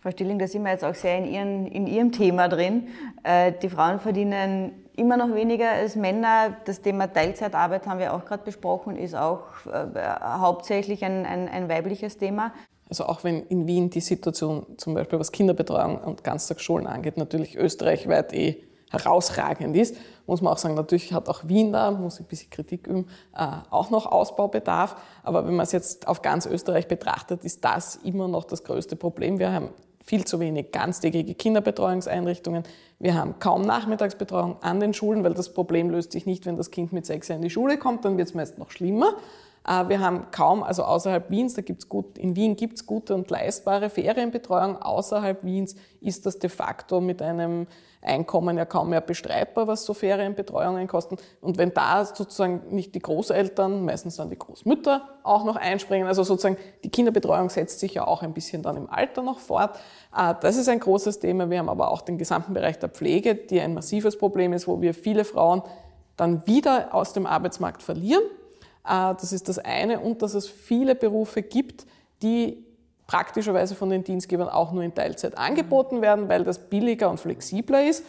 Frau 0.07 0.11
Stilling, 0.11 0.39
da 0.39 0.47
sind 0.47 0.63
wir 0.63 0.71
jetzt 0.71 0.85
auch 0.85 0.95
sehr 0.95 1.17
in, 1.17 1.25
ihren, 1.25 1.67
in 1.67 1.85
Ihrem 1.85 2.13
Thema 2.13 2.47
drin. 2.47 2.87
Äh, 3.23 3.51
die 3.61 3.67
Frauen 3.67 3.99
verdienen 3.99 4.71
immer 4.95 5.17
noch 5.17 5.35
weniger 5.35 5.69
als 5.69 5.97
Männer. 5.97 6.55
Das 6.63 6.81
Thema 6.81 7.11
Teilzeitarbeit 7.11 7.85
haben 7.87 7.99
wir 7.99 8.13
auch 8.13 8.23
gerade 8.23 8.41
besprochen, 8.43 8.95
ist 8.95 9.15
auch 9.15 9.41
äh, 9.65 10.01
hauptsächlich 10.23 11.03
ein, 11.03 11.25
ein, 11.25 11.49
ein 11.49 11.67
weibliches 11.67 12.17
Thema. 12.17 12.53
Also 12.87 13.05
auch 13.05 13.25
wenn 13.25 13.43
in 13.47 13.67
Wien 13.67 13.89
die 13.89 13.99
Situation 13.99 14.65
zum 14.77 14.93
Beispiel 14.93 15.19
was 15.19 15.33
Kinderbetreuung 15.33 15.97
und 15.97 16.23
Ganztagsschulen 16.23 16.87
angeht, 16.87 17.17
natürlich 17.17 17.57
österreichweit 17.57 18.31
eh 18.31 18.63
herausragend 18.89 19.75
ist, 19.75 19.97
muss 20.25 20.41
man 20.41 20.53
auch 20.53 20.57
sagen, 20.57 20.75
natürlich 20.75 21.11
hat 21.11 21.27
auch 21.27 21.49
Wien 21.49 21.73
da, 21.73 21.91
muss 21.91 22.21
ich 22.21 22.25
ein 22.25 22.29
bisschen 22.29 22.49
Kritik 22.49 22.87
üben, 22.87 23.09
äh, 23.35 23.45
auch 23.71 23.89
noch 23.89 24.05
Ausbaubedarf. 24.05 24.95
Aber 25.23 25.45
wenn 25.45 25.57
man 25.57 25.65
es 25.65 25.73
jetzt 25.73 26.07
auf 26.07 26.21
ganz 26.21 26.45
Österreich 26.45 26.87
betrachtet, 26.87 27.43
ist 27.43 27.65
das 27.65 27.97
immer 27.97 28.29
noch 28.29 28.45
das 28.45 28.63
größte 28.63 28.95
Problem. 28.95 29.37
Wir 29.37 29.51
haben 29.51 29.71
viel 30.07 30.23
zu 30.23 30.39
wenig 30.39 30.71
ganztägige 30.71 31.35
Kinderbetreuungseinrichtungen. 31.35 32.63
Wir 32.97 33.13
haben 33.13 33.39
kaum 33.39 33.61
Nachmittagsbetreuung 33.61 34.55
an 34.63 34.79
den 34.79 34.93
Schulen, 34.93 35.23
weil 35.23 35.33
das 35.33 35.53
Problem 35.53 35.89
löst 35.89 36.13
sich 36.13 36.25
nicht, 36.25 36.45
wenn 36.45 36.55
das 36.55 36.71
Kind 36.71 36.93
mit 36.93 37.05
sechs 37.05 37.27
Jahren 37.27 37.39
in 37.39 37.43
die 37.43 37.49
Schule 37.49 37.77
kommt, 37.77 38.05
dann 38.05 38.17
wird 38.17 38.29
es 38.29 38.33
meist 38.33 38.57
noch 38.57 38.71
schlimmer. 38.71 39.17
Äh, 39.67 39.89
wir 39.89 39.99
haben 39.99 40.31
kaum, 40.31 40.63
also 40.63 40.83
außerhalb 40.83 41.29
Wiens, 41.29 41.53
da 41.53 41.61
gibt's 41.61 41.89
gut, 41.89 42.17
in 42.17 42.35
Wien 42.35 42.55
gibt 42.55 42.77
es 42.77 42.85
gute 42.85 43.13
und 43.13 43.29
leistbare 43.29 43.89
Ferienbetreuung. 43.89 44.77
Außerhalb 44.77 45.43
Wiens 45.43 45.75
ist 46.01 46.25
das 46.25 46.39
de 46.39 46.49
facto 46.49 47.01
mit 47.01 47.21
einem 47.21 47.67
Einkommen 48.01 48.57
ja 48.57 48.65
kaum 48.65 48.89
mehr 48.89 49.01
bestreitbar, 49.01 49.67
was 49.67 49.83
so 49.83 49.93
Ferienbetreuungen 49.93 50.87
kosten. 50.87 51.17
Und 51.41 51.57
wenn 51.57 51.73
da 51.73 52.05
sozusagen 52.05 52.61
nicht 52.69 52.95
die 52.95 52.99
Großeltern, 52.99 53.83
meistens 53.83 54.15
dann 54.15 54.29
die 54.29 54.37
Großmütter 54.37 55.01
auch 55.23 55.43
noch 55.43 55.55
einspringen, 55.55 56.07
also 56.07 56.23
sozusagen 56.23 56.57
die 56.83 56.89
Kinderbetreuung 56.89 57.49
setzt 57.49 57.79
sich 57.79 57.95
ja 57.95 58.07
auch 58.07 58.21
ein 58.21 58.33
bisschen 58.33 58.61
dann 58.61 58.77
im 58.77 58.89
Alter 58.89 59.23
noch 59.23 59.39
fort. 59.39 59.77
Äh, 60.15 60.35
das 60.41 60.55
ist 60.55 60.69
ein 60.69 60.79
großes 60.79 61.19
Thema. 61.19 61.49
Wir 61.49 61.59
haben 61.59 61.69
aber 61.69 61.91
auch 61.91 62.01
den 62.01 62.17
gesamten 62.17 62.53
Bereich 62.53 62.79
der 62.79 62.89
Pflege, 62.89 63.35
die 63.35 63.59
ein 63.59 63.73
massives 63.73 64.17
Problem 64.17 64.53
ist, 64.53 64.67
wo 64.67 64.79
wir 64.81 64.93
viele 64.93 65.25
Frauen 65.25 65.63
dann 66.15 66.47
wieder 66.47 66.93
aus 66.93 67.13
dem 67.13 67.25
Arbeitsmarkt 67.25 67.83
verlieren 67.83 68.23
das 68.87 69.31
ist 69.31 69.49
das 69.49 69.59
eine. 69.59 69.99
Und 69.99 70.21
dass 70.21 70.33
es 70.33 70.47
viele 70.47 70.95
Berufe 70.95 71.41
gibt, 71.41 71.85
die 72.21 72.65
praktischerweise 73.05 73.75
von 73.75 73.89
den 73.89 74.03
Dienstgebern 74.03 74.49
auch 74.49 74.71
nur 74.71 74.83
in 74.83 74.93
Teilzeit 74.93 75.37
angeboten 75.37 76.01
werden, 76.01 76.27
weil 76.29 76.43
das 76.43 76.69
billiger 76.69 77.09
und 77.09 77.19
flexibler 77.19 77.87
ist. 77.87 78.03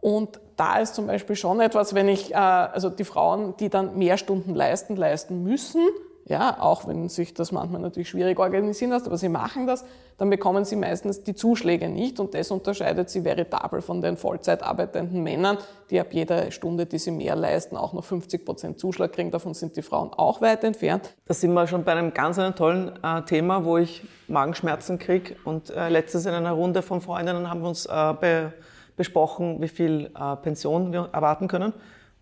Und 0.00 0.40
da 0.56 0.78
ist 0.78 0.94
zum 0.94 1.06
Beispiel 1.06 1.36
schon 1.36 1.60
etwas, 1.60 1.94
wenn 1.94 2.08
ich, 2.08 2.32
äh, 2.32 2.36
also 2.36 2.90
die 2.90 3.04
Frauen, 3.04 3.56
die 3.58 3.68
dann 3.68 3.96
mehr 3.96 4.18
Stunden 4.18 4.54
leisten, 4.54 4.96
leisten 4.96 5.42
müssen, 5.42 5.80
ja, 6.24 6.60
auch 6.60 6.86
wenn 6.86 7.08
sich 7.08 7.34
das 7.34 7.50
manchmal 7.50 7.80
natürlich 7.80 8.08
schwierig 8.08 8.38
organisieren 8.38 8.90
lässt, 8.90 9.06
aber 9.06 9.18
sie 9.18 9.28
machen 9.28 9.66
das, 9.66 9.84
dann 10.18 10.30
bekommen 10.30 10.64
sie 10.64 10.76
meistens 10.76 11.24
die 11.24 11.34
Zuschläge 11.34 11.88
nicht 11.88 12.20
und 12.20 12.34
das 12.34 12.50
unterscheidet 12.50 13.10
sie 13.10 13.24
veritabel 13.24 13.82
von 13.82 14.00
den 14.00 14.16
Vollzeit 14.16 14.62
arbeitenden 14.62 15.22
Männern, 15.22 15.58
die 15.90 15.98
ab 15.98 16.08
jeder 16.12 16.50
Stunde, 16.52 16.86
die 16.86 16.98
sie 16.98 17.10
mehr 17.10 17.34
leisten, 17.34 17.76
auch 17.76 17.92
noch 17.92 18.04
50 18.04 18.44
Prozent 18.44 18.78
Zuschlag 18.78 19.12
kriegen. 19.12 19.30
Davon 19.32 19.54
sind 19.54 19.76
die 19.76 19.82
Frauen 19.82 20.12
auch 20.12 20.40
weit 20.40 20.62
entfernt. 20.62 21.14
Da 21.26 21.34
sind 21.34 21.52
wir 21.52 21.66
schon 21.66 21.82
bei 21.82 21.92
einem 21.92 22.14
ganz 22.14 22.38
einem 22.38 22.54
tollen 22.54 22.92
äh, 23.02 23.22
Thema, 23.22 23.64
wo 23.64 23.78
ich 23.78 24.06
Magenschmerzen 24.28 24.98
kriege 24.98 25.34
und 25.44 25.70
äh, 25.70 25.88
letztens 25.88 26.26
in 26.26 26.34
einer 26.34 26.52
Runde 26.52 26.82
von 26.82 27.00
Freundinnen 27.00 27.50
haben 27.50 27.62
wir 27.62 27.68
uns 27.68 27.86
äh, 27.86 28.14
be 28.20 28.52
besprochen, 28.94 29.60
wie 29.60 29.68
viel 29.68 30.10
äh, 30.14 30.36
Pension 30.36 30.92
wir 30.92 31.08
erwarten 31.12 31.48
können. 31.48 31.72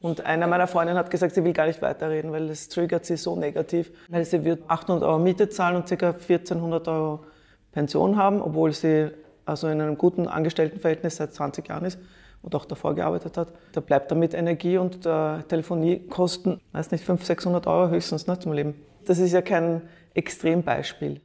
Und 0.01 0.25
einer 0.25 0.47
meiner 0.47 0.67
Freundinnen 0.67 0.99
hat 0.99 1.11
gesagt, 1.11 1.35
sie 1.35 1.45
will 1.45 1.53
gar 1.53 1.67
nicht 1.67 1.83
weiterreden, 1.83 2.33
weil 2.33 2.49
es 2.49 2.69
triggert 2.69 3.05
sie 3.05 3.17
so 3.17 3.37
negativ. 3.37 3.93
Weil 4.09 4.25
sie 4.25 4.45
wird 4.45 4.63
800 4.69 5.05
Euro 5.05 5.19
Miete 5.19 5.49
zahlen 5.51 5.77
und 5.77 5.87
ca. 5.87 6.09
1400 6.09 6.89
Euro 6.89 7.25
Pension 7.73 8.17
haben, 8.17 8.41
obwohl 8.41 8.73
sie 8.73 9.11
also 9.45 9.69
in 9.69 9.81
einem 9.81 9.99
guten 9.99 10.27
Angestelltenverhältnis 10.27 11.17
seit 11.17 11.35
20 11.35 11.69
Jahren 11.69 11.85
ist 11.85 11.99
und 12.43 12.55
auch 12.55 12.65
davor 12.65 12.95
gearbeitet 12.95 13.37
hat. 13.37 13.53
Da 13.73 13.81
bleibt 13.81 14.11
damit 14.11 14.33
Energie 14.33 14.79
und 14.79 15.05
äh, 15.05 15.43
Telefoniekosten, 15.43 16.61
weiß 16.73 16.91
nicht, 16.93 17.05
500, 17.05 17.27
600 17.27 17.67
Euro 17.67 17.91
höchstens 17.91 18.27
ne, 18.27 18.39
zum 18.39 18.53
Leben. 18.53 18.75
Das 19.05 19.19
ist 19.19 19.33
ja 19.33 19.43
kein 19.43 19.83
Extrembeispiel. 20.15 21.21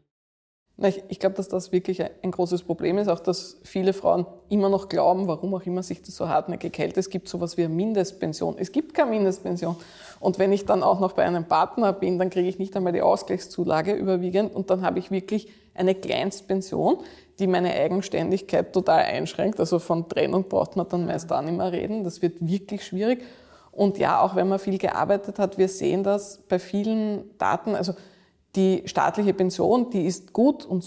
Ich, 0.77 1.03
ich 1.07 1.19
glaube, 1.19 1.35
dass 1.35 1.47
das 1.47 1.71
wirklich 1.71 2.03
ein 2.03 2.31
großes 2.31 2.63
Problem 2.63 2.97
ist, 2.97 3.07
auch 3.07 3.21
dass 3.21 3.57
viele 3.63 3.93
Frauen 3.93 4.25
immer 4.49 4.67
noch 4.67 4.89
glauben, 4.89 5.25
warum 5.27 5.53
auch 5.53 5.65
immer 5.65 5.81
sich 5.81 6.01
das 6.01 6.17
so 6.17 6.27
hartnäckig 6.27 6.77
hält. 6.77 6.97
Es 6.97 7.09
gibt 7.09 7.29
sowas 7.29 7.55
wie 7.55 7.63
eine 7.63 7.73
Mindestpension. 7.73 8.55
Es 8.57 8.73
gibt 8.73 8.93
keine 8.93 9.11
Mindestpension. 9.11 9.77
Und 10.19 10.37
wenn 10.37 10.51
ich 10.51 10.65
dann 10.65 10.83
auch 10.83 10.99
noch 10.99 11.13
bei 11.13 11.23
einem 11.23 11.45
Partner 11.45 11.93
bin, 11.93 12.19
dann 12.19 12.29
kriege 12.29 12.49
ich 12.49 12.59
nicht 12.59 12.75
einmal 12.75 12.91
die 12.91 13.01
Ausgleichszulage 13.01 13.93
überwiegend 13.93 14.53
und 14.53 14.69
dann 14.69 14.81
habe 14.81 14.99
ich 14.99 15.11
wirklich 15.11 15.47
eine 15.75 15.95
Kleinstpension, 15.95 16.97
die 17.39 17.47
meine 17.47 17.73
Eigenständigkeit 17.73 18.73
total 18.73 19.03
einschränkt. 19.03 19.61
Also 19.61 19.79
von 19.79 20.09
Trennung 20.09 20.49
braucht 20.49 20.75
man 20.75 20.89
dann 20.89 21.05
meist 21.05 21.31
auch 21.31 21.41
nicht 21.41 21.57
mehr 21.57 21.71
reden. 21.71 22.03
Das 22.03 22.21
wird 22.21 22.35
wirklich 22.39 22.85
schwierig. 22.85 23.23
Und 23.71 23.97
ja, 23.97 24.21
auch 24.21 24.35
wenn 24.35 24.47
man 24.47 24.59
viel 24.59 24.77
gearbeitet 24.77 25.37
hat, 25.39 25.57
wir 25.57 25.67
sehen 25.67 26.03
das 26.03 26.39
bei 26.49 26.59
vielen 26.59 27.37
Daten. 27.37 27.75
Also 27.75 27.93
die 28.55 28.83
staatliche 28.85 29.33
Pension, 29.33 29.89
die 29.89 30.05
ist 30.05 30.33
gut 30.33 30.65
und 30.65 30.83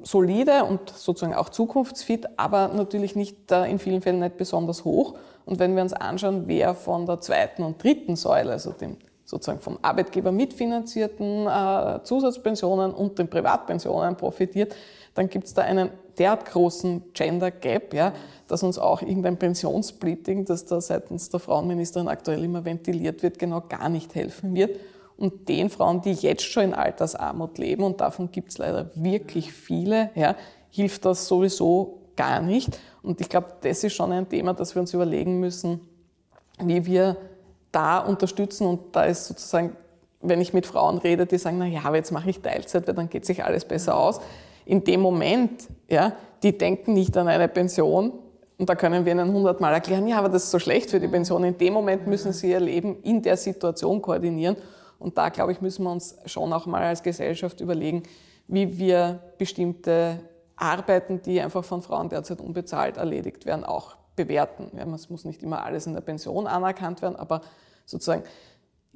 solide 0.00 0.64
und 0.64 0.90
sozusagen 0.90 1.34
auch 1.34 1.48
zukunftsfit, 1.48 2.26
aber 2.36 2.68
natürlich 2.68 3.16
nicht 3.16 3.50
äh, 3.50 3.70
in 3.70 3.78
vielen 3.78 4.02
Fällen 4.02 4.20
nicht 4.20 4.36
besonders 4.36 4.84
hoch. 4.84 5.14
Und 5.46 5.58
wenn 5.58 5.74
wir 5.76 5.82
uns 5.82 5.92
anschauen, 5.92 6.44
wer 6.46 6.74
von 6.74 7.06
der 7.06 7.20
zweiten 7.20 7.62
und 7.62 7.82
dritten 7.82 8.16
Säule, 8.16 8.52
also 8.52 8.72
dem 8.72 8.96
sozusagen 9.24 9.60
vom 9.60 9.78
Arbeitgeber 9.80 10.32
mitfinanzierten 10.32 11.46
äh, 11.46 12.02
Zusatzpensionen 12.02 12.92
und 12.92 13.18
den 13.18 13.28
Privatpensionen 13.28 14.16
profitiert, 14.16 14.74
dann 15.14 15.28
gibt 15.28 15.46
es 15.46 15.54
da 15.54 15.62
einen 15.62 15.90
derart 16.18 16.44
großen 16.44 17.12
Gender 17.14 17.50
Gap, 17.50 17.94
ja, 17.94 18.12
dass 18.46 18.62
uns 18.62 18.78
auch 18.78 19.00
irgendein 19.00 19.38
Pensionssplitting, 19.38 20.44
das 20.44 20.66
da 20.66 20.80
seitens 20.80 21.30
der 21.30 21.40
Frauenministerin 21.40 22.08
aktuell 22.08 22.44
immer 22.44 22.64
ventiliert 22.64 23.22
wird, 23.22 23.38
genau 23.38 23.62
gar 23.62 23.88
nicht 23.88 24.14
helfen 24.14 24.54
wird. 24.54 24.78
Und 25.16 25.48
den 25.48 25.70
Frauen, 25.70 26.02
die 26.02 26.12
jetzt 26.12 26.42
schon 26.42 26.64
in 26.64 26.74
Altersarmut 26.74 27.58
leben, 27.58 27.84
und 27.84 28.00
davon 28.00 28.32
gibt 28.32 28.50
es 28.50 28.58
leider 28.58 28.90
wirklich 28.94 29.52
viele, 29.52 30.10
ja, 30.14 30.34
hilft 30.70 31.04
das 31.04 31.28
sowieso 31.28 32.00
gar 32.16 32.40
nicht. 32.40 32.78
Und 33.02 33.20
ich 33.20 33.28
glaube, 33.28 33.48
das 33.60 33.84
ist 33.84 33.94
schon 33.94 34.12
ein 34.12 34.28
Thema, 34.28 34.54
das 34.54 34.74
wir 34.74 34.80
uns 34.80 34.92
überlegen 34.92 35.38
müssen, 35.38 35.80
wie 36.58 36.84
wir 36.86 37.16
da 37.70 37.98
unterstützen. 37.98 38.66
Und 38.66 38.96
da 38.96 39.04
ist 39.04 39.26
sozusagen, 39.26 39.76
wenn 40.20 40.40
ich 40.40 40.52
mit 40.52 40.66
Frauen 40.66 40.98
rede, 40.98 41.26
die 41.26 41.38
sagen, 41.38 41.58
na 41.58 41.66
ja, 41.66 41.82
aber 41.84 41.96
jetzt 41.96 42.10
mache 42.10 42.30
ich 42.30 42.40
Teilzeit, 42.40 42.86
weil 42.86 42.94
dann 42.94 43.08
geht 43.08 43.24
sich 43.24 43.44
alles 43.44 43.64
besser 43.64 43.96
aus. 43.96 44.20
In 44.64 44.82
dem 44.82 45.00
Moment, 45.00 45.68
ja, 45.88 46.12
die 46.42 46.56
denken 46.56 46.92
nicht 46.92 47.16
an 47.16 47.28
eine 47.28 47.48
Pension, 47.48 48.12
und 48.56 48.68
da 48.68 48.76
können 48.76 49.04
wir 49.04 49.12
ihnen 49.12 49.32
hundertmal 49.32 49.74
erklären, 49.74 50.06
ja, 50.06 50.18
aber 50.18 50.28
das 50.28 50.44
ist 50.44 50.50
so 50.52 50.58
schlecht 50.60 50.90
für 50.90 51.00
die 51.00 51.08
Pension. 51.08 51.42
In 51.42 51.58
dem 51.58 51.72
Moment 51.72 52.06
müssen 52.06 52.32
sie 52.32 52.50
ihr 52.50 52.60
Leben 52.60 53.02
in 53.02 53.20
der 53.20 53.36
Situation 53.36 54.00
koordinieren. 54.00 54.56
Und 55.04 55.18
da, 55.18 55.28
glaube 55.28 55.52
ich, 55.52 55.60
müssen 55.60 55.84
wir 55.84 55.92
uns 55.92 56.16
schon 56.24 56.50
auch 56.54 56.64
mal 56.64 56.82
als 56.82 57.02
Gesellschaft 57.02 57.60
überlegen, 57.60 58.04
wie 58.46 58.78
wir 58.78 59.20
bestimmte 59.36 60.18
Arbeiten, 60.56 61.20
die 61.20 61.42
einfach 61.42 61.62
von 61.62 61.82
Frauen 61.82 62.08
derzeit 62.08 62.40
unbezahlt 62.40 62.96
erledigt 62.96 63.44
werden, 63.44 63.64
auch 63.64 63.98
bewerten. 64.16 64.70
Ja, 64.74 64.86
es 64.94 65.10
muss 65.10 65.26
nicht 65.26 65.42
immer 65.42 65.62
alles 65.62 65.86
in 65.86 65.92
der 65.92 66.00
Pension 66.00 66.46
anerkannt 66.46 67.02
werden, 67.02 67.16
aber 67.16 67.42
sozusagen 67.84 68.22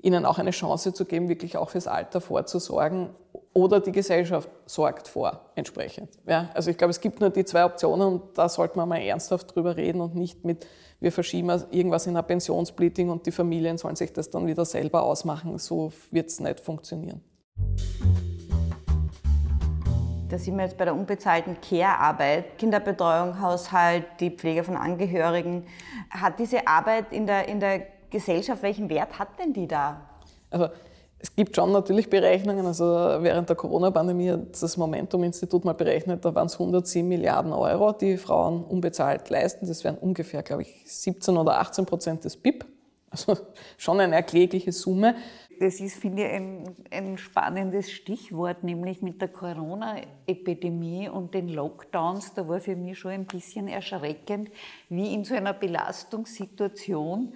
ihnen 0.02 0.24
auch 0.24 0.38
eine 0.38 0.50
Chance 0.50 0.92
zu 0.92 1.04
geben, 1.04 1.28
wirklich 1.28 1.56
auch 1.56 1.70
fürs 1.70 1.86
Alter 1.86 2.20
vorzusorgen 2.20 3.10
oder 3.52 3.80
die 3.80 3.92
Gesellschaft 3.92 4.48
sorgt 4.66 5.08
vor 5.08 5.40
entsprechend. 5.54 6.10
Ja, 6.26 6.50
also 6.54 6.70
ich 6.70 6.78
glaube, 6.78 6.90
es 6.90 7.00
gibt 7.00 7.20
nur 7.20 7.30
die 7.30 7.44
zwei 7.44 7.64
Optionen 7.64 8.06
und 8.06 8.38
da 8.38 8.48
sollte 8.48 8.76
man 8.76 8.88
mal 8.88 9.00
ernsthaft 9.00 9.54
drüber 9.54 9.76
reden 9.76 10.00
und 10.00 10.14
nicht 10.14 10.44
mit 10.44 10.66
wir 11.00 11.12
verschieben 11.12 11.48
irgendwas 11.70 12.06
in 12.08 12.16
ein 12.16 12.26
Pensionssplitting 12.26 13.08
und 13.08 13.24
die 13.24 13.30
Familien 13.30 13.78
sollen 13.78 13.94
sich 13.94 14.12
das 14.12 14.30
dann 14.30 14.46
wieder 14.48 14.64
selber 14.64 15.04
ausmachen. 15.04 15.56
So 15.58 15.92
wird 16.10 16.28
es 16.28 16.40
nicht 16.40 16.58
funktionieren. 16.58 17.22
Da 20.28 20.36
sind 20.36 20.56
wir 20.56 20.64
jetzt 20.64 20.76
bei 20.76 20.84
der 20.84 20.94
unbezahlten 20.94 21.56
Care-Arbeit, 21.60 22.58
Kinderbetreuung, 22.58 23.40
Haushalt, 23.40 24.04
die 24.20 24.30
Pflege 24.30 24.62
von 24.62 24.76
Angehörigen. 24.76 25.64
Hat 26.10 26.38
diese 26.38 26.66
Arbeit 26.66 27.12
in 27.12 27.26
der, 27.26 27.48
in 27.48 27.60
der 27.60 27.86
Gesellschaft, 28.10 28.62
welchen 28.62 28.88
Wert 28.88 29.18
hat 29.18 29.38
denn 29.38 29.52
die 29.52 29.66
da? 29.66 30.00
Also 30.50 30.68
es 31.20 31.34
gibt 31.34 31.56
schon 31.56 31.72
natürlich 31.72 32.08
Berechnungen. 32.08 32.64
Also 32.66 32.84
während 32.84 33.48
der 33.48 33.56
Corona-Pandemie 33.56 34.30
hat 34.30 34.62
das 34.62 34.76
Momentum-Institut 34.76 35.64
mal 35.64 35.72
berechnet, 35.72 36.24
da 36.24 36.34
waren 36.34 36.46
es 36.46 36.54
107 36.54 37.06
Milliarden 37.06 37.52
Euro, 37.52 37.92
die 37.92 38.16
Frauen 38.16 38.64
unbezahlt 38.64 39.28
leisten. 39.28 39.66
Das 39.66 39.82
wären 39.82 39.98
ungefähr, 39.98 40.42
glaube 40.42 40.62
ich, 40.62 40.82
17 40.86 41.36
oder 41.36 41.58
18 41.58 41.86
Prozent 41.86 42.24
des 42.24 42.36
BIP. 42.36 42.64
Also 43.10 43.36
schon 43.78 44.00
eine 44.00 44.14
erklägliche 44.14 44.70
Summe. 44.70 45.16
Das 45.60 45.80
ist, 45.80 45.96
finde 45.96 46.24
ich, 46.24 46.32
ein, 46.32 46.76
ein 46.92 47.18
spannendes 47.18 47.90
Stichwort, 47.90 48.62
nämlich 48.62 49.02
mit 49.02 49.20
der 49.20 49.26
Corona-Epidemie 49.26 51.08
und 51.08 51.34
den 51.34 51.48
Lockdowns. 51.48 52.32
Da 52.34 52.46
war 52.46 52.60
für 52.60 52.76
mich 52.76 52.96
schon 52.96 53.10
ein 53.10 53.24
bisschen 53.24 53.66
erschreckend, 53.66 54.50
wie 54.88 55.12
in 55.12 55.24
so 55.24 55.34
einer 55.34 55.52
Belastungssituation 55.52 57.32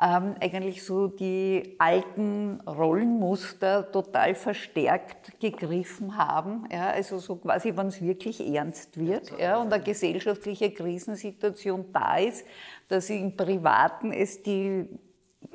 ähm, 0.00 0.34
eigentlich 0.40 0.82
so 0.82 1.06
die 1.06 1.76
alten 1.78 2.60
Rollenmuster 2.66 3.90
total 3.92 4.34
verstärkt 4.34 5.38
gegriffen 5.38 6.16
haben. 6.16 6.66
Ja, 6.72 6.90
also 6.90 7.18
so 7.18 7.36
quasi, 7.36 7.76
wenn 7.76 7.86
es 7.86 8.02
wirklich 8.02 8.44
ernst 8.44 8.98
wird 8.98 9.32
ja, 9.38 9.58
und 9.60 9.72
eine 9.72 9.82
gesellschaftliche 9.82 10.72
Krisensituation 10.72 11.84
da 11.92 12.16
ist, 12.16 12.44
dass 12.88 13.08
im 13.08 13.36
Privaten 13.36 14.12
es 14.12 14.42
die 14.42 14.88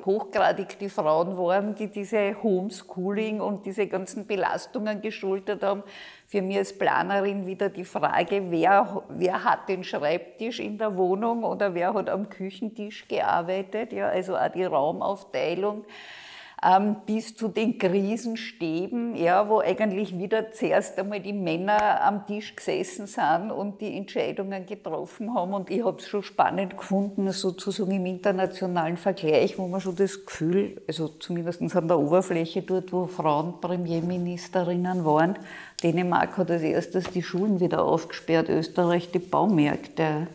hochgradig 0.04 0.78
die 0.78 0.88
Frauen 0.88 1.36
waren, 1.36 1.74
die 1.74 1.88
diese 1.88 2.42
Homeschooling 2.42 3.40
und 3.40 3.66
diese 3.66 3.86
ganzen 3.86 4.26
Belastungen 4.26 5.00
geschultert 5.00 5.62
haben. 5.62 5.82
Für 6.26 6.42
mich 6.42 6.58
als 6.58 6.76
Planerin 6.76 7.46
wieder 7.46 7.68
die 7.68 7.84
Frage, 7.84 8.50
wer, 8.50 9.02
wer 9.08 9.44
hat 9.44 9.68
den 9.68 9.84
Schreibtisch 9.84 10.60
in 10.60 10.78
der 10.78 10.96
Wohnung 10.96 11.44
oder 11.44 11.74
wer 11.74 11.94
hat 11.94 12.08
am 12.08 12.28
Küchentisch 12.28 13.08
gearbeitet, 13.08 13.92
ja, 13.92 14.08
also 14.08 14.36
auch 14.36 14.48
die 14.48 14.64
Raumaufteilung 14.64 15.84
ähm, 16.62 16.96
bis 17.06 17.34
zu 17.34 17.48
den 17.48 17.78
Krisenstäben, 17.78 19.16
ja, 19.16 19.48
wo 19.48 19.60
eigentlich 19.60 20.18
wieder 20.18 20.52
zuerst 20.52 20.98
einmal 20.98 21.20
die 21.20 21.32
Männer 21.32 22.02
am 22.02 22.26
Tisch 22.26 22.54
gesessen 22.54 23.06
sind 23.06 23.50
und 23.50 23.80
die 23.80 23.96
Entscheidungen 23.96 24.66
getroffen 24.66 25.34
haben. 25.34 25.54
Und 25.54 25.70
ich 25.70 25.82
habe 25.84 25.98
es 25.98 26.06
schon 26.06 26.22
spannend 26.22 26.76
gefunden, 26.76 27.30
sozusagen 27.32 27.92
im 27.92 28.04
internationalen 28.04 28.98
Vergleich, 28.98 29.58
wo 29.58 29.66
man 29.68 29.80
schon 29.80 29.96
das 29.96 30.26
Gefühl, 30.26 30.82
also 30.86 31.08
zumindest 31.08 31.62
an 31.74 31.88
der 31.88 31.98
Oberfläche 31.98 32.60
dort, 32.62 32.92
wo 32.92 33.06
Frauen 33.06 33.60
Premierministerinnen 33.60 35.04
waren, 35.04 35.38
Dänemark 35.82 36.36
hat 36.36 36.50
als 36.50 36.62
erstes 36.62 37.04
die 37.10 37.22
Schulen 37.22 37.58
wieder 37.60 37.82
aufgesperrt, 37.82 38.50
Österreich 38.50 39.10
die 39.10 39.18
Baumärkte 39.18 40.26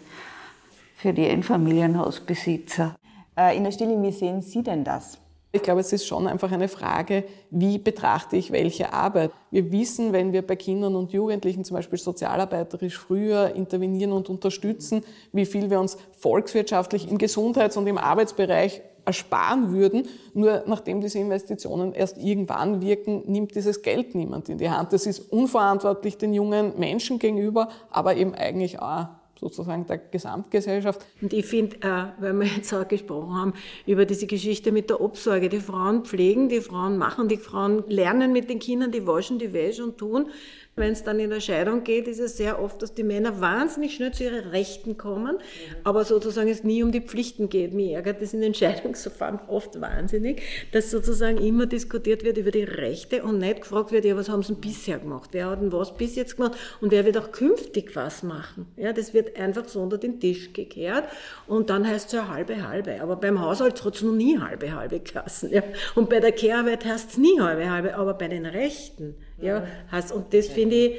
für 0.96 1.14
die 1.14 1.28
Einfamilienhausbesitzer. 1.28 2.96
Äh, 3.38 3.56
in 3.56 3.64
der 3.64 3.72
Stille, 3.72 4.02
wie 4.02 4.12
sehen 4.12 4.42
Sie 4.42 4.64
denn 4.64 4.84
das? 4.84 5.20
Ich 5.56 5.62
glaube, 5.62 5.80
es 5.80 5.94
ist 5.94 6.06
schon 6.06 6.28
einfach 6.28 6.52
eine 6.52 6.68
Frage, 6.68 7.24
wie 7.50 7.78
betrachte 7.78 8.36
ich 8.36 8.52
welche 8.52 8.92
Arbeit. 8.92 9.32
Wir 9.52 9.72
wissen, 9.72 10.12
wenn 10.12 10.34
wir 10.34 10.46
bei 10.46 10.58
Kindern 10.58 10.98
und 10.98 11.14
Jugendlichen 11.14 11.64
zum 11.64 11.76
Beispiel 11.78 11.98
sozialarbeiterisch 11.98 12.98
früher 12.98 13.56
intervenieren 13.56 14.12
und 14.12 14.30
unterstützen, 14.30 15.02
wie 15.32 15.46
viel 15.46 15.70
wir 15.70 15.80
uns 15.80 15.98
volkswirtschaftlich 16.12 17.10
im 17.10 17.18
Gesundheits- 17.18 17.78
und 17.78 17.88
im 17.88 17.98
Arbeitsbereich 17.98 18.82
ersparen 19.06 19.72
würden. 19.72 20.10
Nur 20.34 20.64
nachdem 20.68 21.00
diese 21.00 21.20
Investitionen 21.20 21.94
erst 21.94 22.18
irgendwann 22.18 22.82
wirken, 22.82 23.24
nimmt 23.26 23.56
dieses 23.56 23.82
Geld 23.82 24.14
niemand 24.14 24.50
in 24.50 24.58
die 24.58 24.70
Hand. 24.70 24.92
Das 24.92 25.06
ist 25.06 25.20
unverantwortlich 25.32 26.18
den 26.18 26.34
jungen 26.34 26.78
Menschen 26.78 27.18
gegenüber, 27.18 27.70
aber 27.92 28.18
eben 28.18 28.36
eigentlich 28.36 28.82
auch 28.82 29.06
sozusagen 29.40 29.86
der 29.86 29.98
Gesamtgesellschaft. 29.98 31.06
Und 31.22 31.34
ich 31.34 31.46
finde, 31.46 31.78
äh, 31.82 32.06
weil 32.20 32.34
wir 32.34 32.48
jetzt 32.48 32.74
auch 32.74 32.88
gesprochen 32.88 33.34
haben 33.34 33.54
über 33.86 34.06
diese 34.06 34.28
Geschichte 34.28 34.72
mit 34.72 34.90
der 34.90 35.02
Obsorge, 35.02 35.50
die 35.50 35.60
Frauen 35.60 36.06
pflegen, 36.06 36.50
die 36.50 36.62
Frauen 36.62 36.98
machen, 36.98 37.28
die 37.28 37.38
Frauen 37.38 37.84
lernen 37.88 38.32
mit 38.32 38.50
den 38.50 38.60
Kindern, 38.60 38.92
die 38.92 39.06
waschen, 39.06 39.40
die 39.40 39.54
wäsche 39.54 39.84
und 39.84 39.98
tun. 39.98 40.30
Wenn 40.78 40.92
es 40.92 41.04
dann 41.04 41.22
in 41.22 41.30
der 41.30 41.40
Scheidung 41.40 41.86
geht, 41.86 42.06
ist 42.06 42.20
es 42.20 42.36
sehr 42.36 42.62
oft, 42.62 42.82
dass 42.82 42.94
die 42.94 43.04
Männer 43.04 43.40
wahnsinnig 43.40 43.96
schnell 43.96 44.12
zu 44.12 44.26
ihren 44.26 44.50
Rechten 44.50 44.98
kommen, 44.98 45.38
aber 45.86 46.04
sozusagen 46.04 46.50
es 46.50 46.66
nie 46.66 46.84
um 46.84 46.92
die 46.92 47.00
Pflichten 47.00 47.48
geht. 47.48 47.74
Mir 47.74 47.96
ärgert 47.96 48.22
das 48.22 48.34
in 48.34 48.42
den 48.42 48.54
Scheidungsverfahren 48.54 49.40
oft 49.48 49.80
wahnsinnig, 49.80 50.42
dass 50.74 50.92
sozusagen 50.92 51.38
immer 51.38 51.66
diskutiert 51.66 52.26
wird 52.26 52.38
über 52.38 52.52
die 52.52 52.66
Rechte 52.66 53.24
und 53.24 53.38
nicht 53.38 53.62
gefragt 53.62 53.94
wird, 53.94 54.04
ja, 54.04 54.18
was 54.18 54.28
haben 54.28 54.44
sie 54.44 54.54
bisher 54.54 55.00
gemacht? 55.00 55.30
Wer 55.32 55.50
hat 55.50 55.62
denn 55.62 55.72
was 55.72 55.96
bis 55.96 56.18
jetzt 56.18 56.36
gemacht? 56.36 56.58
Und 56.82 56.92
wer 56.92 57.06
wird 57.06 57.18
auch 57.18 57.32
künftig 57.32 57.96
was 57.96 58.22
machen? 58.22 58.68
Ja, 58.76 58.92
das 58.92 59.14
wird 59.14 59.40
einfach 59.40 59.70
so 59.70 59.80
unter 59.80 59.98
den 59.98 60.20
Tisch 60.20 60.52
gekehrt 60.52 61.06
und 61.48 61.70
dann 61.70 61.88
heißt 61.88 62.08
es 62.08 62.12
ja 62.12 62.28
halbe, 62.28 62.68
halbe. 62.68 63.00
Aber 63.00 63.16
beim 63.16 63.40
Haushalt 63.40 63.82
hat 63.86 63.96
es 63.96 64.02
noch 64.02 64.12
nie 64.12 64.40
halbe, 64.40 64.74
halbe 64.74 65.00
Klassen. 65.00 65.54
Ja. 65.54 65.64
Und 65.96 66.10
bei 66.10 66.20
der 66.20 66.34
Kehrarbeit 66.34 66.84
heißt 66.84 67.12
es 67.12 67.18
nie 67.18 67.40
halbe, 67.40 67.72
halbe, 67.72 67.96
aber 67.96 68.14
bei 68.14 68.28
den 68.28 68.46
Rechten, 68.46 69.16
ja, 69.38 69.66
heißt, 69.92 70.12
und 70.12 70.34
das 70.34 70.48
finde 70.48 70.76
ich, 70.76 70.96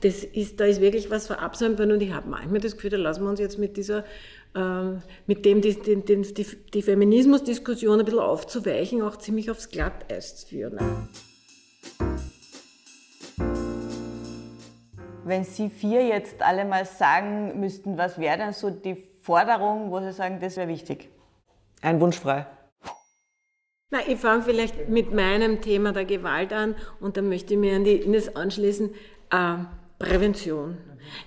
das 0.00 0.24
ist, 0.24 0.60
da 0.60 0.64
ist 0.64 0.80
wirklich 0.80 1.10
was 1.10 1.26
verabsäumt 1.26 1.78
worden 1.78 1.92
und 1.92 2.02
ich 2.02 2.12
habe 2.12 2.28
manchmal 2.28 2.60
das 2.60 2.74
Gefühl, 2.74 2.90
da 2.90 2.96
lassen 2.96 3.22
wir 3.22 3.30
uns 3.30 3.40
jetzt 3.40 3.58
mit 3.58 3.76
dieser, 3.76 4.04
äh, 4.54 4.96
mit 5.26 5.44
dem 5.44 5.60
die, 5.60 5.74
die, 5.74 5.96
die, 5.96 6.46
die 6.74 6.82
Feminismusdiskussion 6.82 7.98
ein 7.98 8.04
bisschen 8.04 8.20
aufzuweichen, 8.20 9.02
auch 9.02 9.16
ziemlich 9.16 9.50
aufs 9.50 9.68
Glatteis 9.68 10.44
führen. 10.44 10.78
Wenn 15.24 15.44
Sie 15.44 15.68
vier 15.68 16.06
jetzt 16.06 16.42
alle 16.42 16.64
mal 16.64 16.84
sagen 16.84 17.60
müssten, 17.60 17.98
was 17.98 18.18
wäre 18.18 18.38
denn 18.38 18.52
so 18.52 18.70
die 18.70 18.96
Forderung, 19.22 19.90
wo 19.90 20.00
Sie 20.00 20.12
sagen, 20.12 20.38
das 20.40 20.56
wäre 20.56 20.68
wichtig? 20.68 21.10
Einwunschfrei. 21.82 22.46
Na, 23.92 23.98
ich 24.06 24.18
fange 24.18 24.42
vielleicht 24.42 24.88
mit 24.88 25.12
meinem 25.12 25.60
Thema 25.60 25.92
der 25.92 26.04
Gewalt 26.04 26.52
an 26.52 26.76
und 27.00 27.16
dann 27.16 27.28
möchte 27.28 27.54
ich 27.54 27.60
mir 27.60 27.74
an 27.74 27.82
die 27.82 27.96
Ines 27.96 28.36
anschließen. 28.36 28.90
Äh, 29.30 29.54
Prävention. 29.98 30.78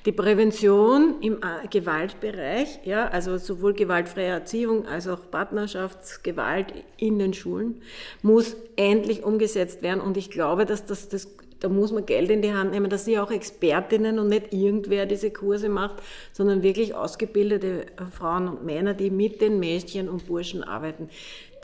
Die 0.06 0.14
Prävention 0.14 1.16
im 1.22 1.34
äh, 1.34 1.68
Gewaltbereich, 1.70 2.80
ja, 2.86 3.08
also 3.10 3.38
sowohl 3.38 3.74
gewaltfreie 3.74 4.30
Erziehung 4.30 4.88
als 4.88 5.10
auch 5.10 5.30
Partnerschaftsgewalt 5.30 6.74
in 6.98 7.20
den 7.20 7.34
Schulen, 7.34 7.82
muss 8.22 8.56
endlich 8.78 9.24
umgesetzt 9.24 9.82
werden. 9.82 10.00
Und 10.00 10.16
ich 10.16 10.32
glaube, 10.32 10.66
dass 10.66 10.86
das, 10.86 11.10
das 11.10 11.28
da 11.60 11.70
muss 11.70 11.92
man 11.92 12.06
Geld 12.06 12.30
in 12.30 12.42
die 12.42 12.54
Hand 12.54 12.72
nehmen, 12.72 12.90
dass 12.90 13.06
sie 13.06 13.20
auch 13.20 13.32
Expertinnen 13.32 14.20
und 14.20 14.28
nicht 14.28 14.54
irgendwer 14.54 15.06
diese 15.06 15.32
Kurse 15.32 15.70
macht, 15.70 16.02
sondern 16.34 16.62
wirklich 16.62 16.94
ausgebildete 16.94 17.86
Frauen 18.12 18.48
und 18.50 18.66
Männer, 18.66 18.94
die 18.94 19.10
mit 19.10 19.40
den 19.40 19.60
Mädchen 19.60 20.10
und 20.10 20.28
Burschen 20.28 20.64
arbeiten 20.64 21.10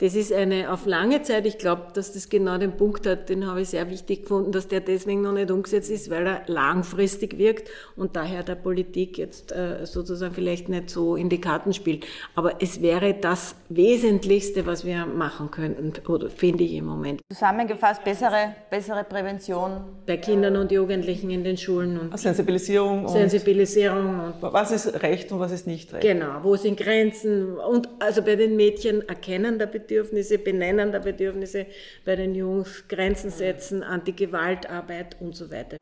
das 0.00 0.14
ist 0.14 0.32
eine 0.32 0.72
auf 0.72 0.86
lange 0.86 1.20
Zeit, 1.22 1.44
ich 1.44 1.58
glaube, 1.58 1.88
dass 1.92 2.12
das 2.14 2.30
genau 2.30 2.56
den 2.56 2.72
Punkt 2.72 3.06
hat, 3.06 3.28
den 3.28 3.46
habe 3.46 3.60
ich 3.60 3.68
sehr 3.68 3.90
wichtig 3.90 4.22
gefunden, 4.22 4.50
dass 4.50 4.66
der 4.66 4.80
deswegen 4.80 5.20
noch 5.20 5.32
nicht 5.32 5.50
umgesetzt 5.50 5.90
ist, 5.90 6.10
weil 6.10 6.26
er 6.26 6.42
langfristig 6.46 7.36
wirkt 7.36 7.68
und 7.96 8.16
daher 8.16 8.42
der 8.42 8.54
Politik 8.54 9.18
jetzt 9.18 9.52
äh, 9.52 9.84
sozusagen 9.84 10.32
vielleicht 10.32 10.70
nicht 10.70 10.88
so 10.88 11.16
in 11.16 11.28
die 11.28 11.38
Karten 11.38 11.74
spielt. 11.74 12.06
Aber 12.34 12.62
es 12.62 12.80
wäre 12.80 13.12
das 13.12 13.54
Wesentlichste, 13.68 14.64
was 14.64 14.86
wir 14.86 15.04
machen 15.04 15.50
könnten, 15.50 15.92
oder 16.08 16.30
finde 16.30 16.64
ich 16.64 16.72
im 16.74 16.86
Moment. 16.86 17.20
Zusammengefasst, 17.30 18.02
bessere, 18.02 18.54
bessere 18.70 19.04
Prävention. 19.04 19.82
Bei 20.06 20.16
Kindern 20.16 20.56
und 20.56 20.72
Jugendlichen 20.72 21.28
in 21.28 21.44
den 21.44 21.58
Schulen. 21.58 21.98
Und 21.98 22.18
Sensibilisierung. 22.18 23.06
Sensibilisierung. 23.06 24.18
Und 24.18 24.30
und 24.42 24.52
was 24.52 24.70
ist 24.70 25.02
Recht 25.02 25.30
und 25.30 25.40
was 25.40 25.52
ist 25.52 25.66
nicht 25.66 25.92
Recht? 25.92 26.02
Genau, 26.02 26.38
wo 26.42 26.56
sind 26.56 26.78
Grenzen? 26.78 27.58
Und 27.58 27.88
also 27.98 28.22
bei 28.22 28.36
den 28.36 28.56
Mädchen 28.56 29.06
erkennen 29.06 29.58
der 29.58 29.66
Bedürfnisse 29.66 29.89
Bedürfnisse, 29.90 30.38
Benennen 30.38 30.92
der 30.92 31.00
Bedürfnisse 31.00 31.66
bei 32.04 32.14
den 32.14 32.36
Jungs, 32.36 32.84
Grenzen 32.88 33.30
setzen, 33.30 33.82
Anti-Gewaltarbeit 33.82 35.20
und 35.20 35.34
so 35.34 35.50
weiter. 35.50 35.78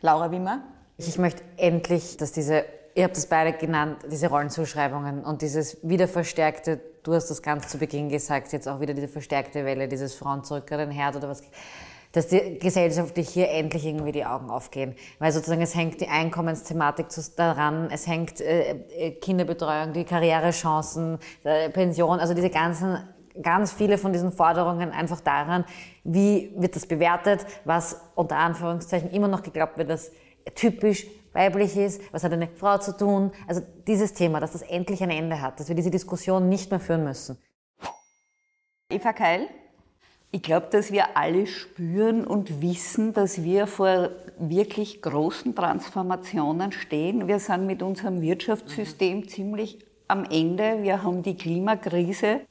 Laura 0.00 0.30
Wimmer? 0.30 0.62
Ich 0.96 1.18
möchte 1.18 1.42
endlich, 1.56 2.16
dass 2.18 2.30
diese, 2.30 2.64
ihr 2.94 3.04
habt 3.04 3.16
das 3.16 3.26
beide 3.26 3.56
genannt, 3.58 3.98
diese 4.08 4.28
Rollenzuschreibungen 4.28 5.24
und 5.24 5.42
dieses 5.42 5.76
wieder 5.82 6.06
verstärkte, 6.06 6.80
du 7.02 7.12
hast 7.12 7.28
das 7.28 7.42
ganz 7.42 7.66
zu 7.66 7.78
Beginn 7.78 8.10
gesagt, 8.10 8.52
jetzt 8.52 8.68
auch 8.68 8.80
wieder 8.80 8.94
diese 8.94 9.08
verstärkte 9.08 9.64
Welle, 9.64 9.88
dieses 9.88 10.14
Frauen 10.14 10.44
zurück 10.44 10.70
an 10.70 10.78
den 10.78 10.90
Herd 10.92 11.16
oder 11.16 11.28
was 11.28 11.42
dass 12.12 12.28
die 12.28 12.58
gesellschaftlich 12.58 13.28
hier 13.28 13.50
endlich 13.50 13.86
irgendwie 13.86 14.12
die 14.12 14.24
Augen 14.24 14.50
aufgehen. 14.50 14.94
Weil 15.18 15.32
sozusagen 15.32 15.62
es 15.62 15.74
hängt 15.74 16.00
die 16.00 16.08
Einkommensthematik 16.08 17.06
daran, 17.36 17.88
es 17.90 18.06
hängt 18.06 18.40
äh, 18.40 18.72
äh, 18.72 19.10
Kinderbetreuung, 19.12 19.92
die 19.92 20.04
Karrierechancen, 20.04 21.18
äh, 21.44 21.70
Pension, 21.70 22.18
also 22.18 22.34
diese 22.34 22.50
ganzen 22.50 22.98
ganz 23.40 23.72
viele 23.72 23.96
von 23.96 24.12
diesen 24.12 24.32
Forderungen 24.32 24.90
einfach 24.90 25.20
daran, 25.20 25.64
wie 26.04 26.52
wird 26.56 26.74
das 26.74 26.86
bewertet, 26.86 27.46
was 27.64 28.00
unter 28.14 28.36
Anführungszeichen 28.36 29.10
immer 29.10 29.28
noch 29.28 29.42
geglaubt 29.42 29.78
wird, 29.78 29.88
dass 29.88 30.10
typisch 30.54 31.06
weiblich 31.32 31.76
ist, 31.76 32.02
was 32.12 32.24
hat 32.24 32.32
eine 32.32 32.48
Frau 32.48 32.78
zu 32.78 32.96
tun. 32.96 33.30
Also 33.46 33.62
dieses 33.86 34.14
Thema, 34.14 34.40
dass 34.40 34.52
das 34.52 34.62
endlich 34.62 35.02
ein 35.02 35.10
Ende 35.10 35.40
hat, 35.40 35.60
dass 35.60 35.68
wir 35.68 35.76
diese 35.76 35.90
Diskussion 35.90 36.48
nicht 36.48 36.70
mehr 36.70 36.80
führen 36.80 37.04
müssen. 37.04 37.38
Eva 38.90 39.12
Keil? 39.12 39.46
Ich 40.32 40.42
glaube, 40.42 40.68
dass 40.70 40.92
wir 40.92 41.16
alle 41.16 41.46
spüren 41.48 42.24
und 42.24 42.62
wissen, 42.62 43.12
dass 43.12 43.42
wir 43.42 43.66
vor 43.66 44.10
wirklich 44.38 45.02
großen 45.02 45.56
Transformationen 45.56 46.70
stehen. 46.70 47.26
Wir 47.26 47.40
sind 47.40 47.66
mit 47.66 47.82
unserem 47.82 48.22
Wirtschaftssystem 48.22 49.26
ziemlich 49.26 49.78
am 50.06 50.24
Ende. 50.24 50.82
Wir 50.82 51.02
haben 51.02 51.24
die 51.24 51.36
Klimakrise. 51.36 52.42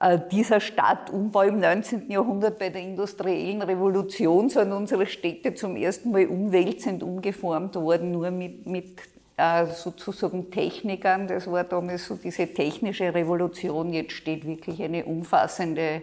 Äh, 0.00 0.18
dieser 0.30 0.60
Stadtumbau 0.60 1.42
im 1.42 1.60
19. 1.60 2.10
Jahrhundert 2.10 2.58
bei 2.58 2.68
der 2.68 2.82
industriellen 2.82 3.62
Revolution 3.62 4.50
sind 4.50 4.72
unsere 4.72 5.06
Städte 5.06 5.54
zum 5.54 5.76
ersten 5.76 6.10
Mal 6.10 6.26
umwälzend 6.26 7.02
umgeformt 7.02 7.74
worden, 7.74 8.10
nur 8.10 8.30
mit, 8.30 8.66
mit 8.66 8.98
äh, 9.38 9.64
sozusagen 9.64 10.50
Technikern. 10.50 11.26
Das 11.26 11.50
war 11.50 11.64
damals 11.64 12.04
so 12.04 12.16
diese 12.16 12.46
technische 12.48 13.14
Revolution. 13.14 13.94
Jetzt 13.94 14.12
steht 14.12 14.46
wirklich 14.46 14.82
eine 14.82 15.06
umfassende 15.06 16.02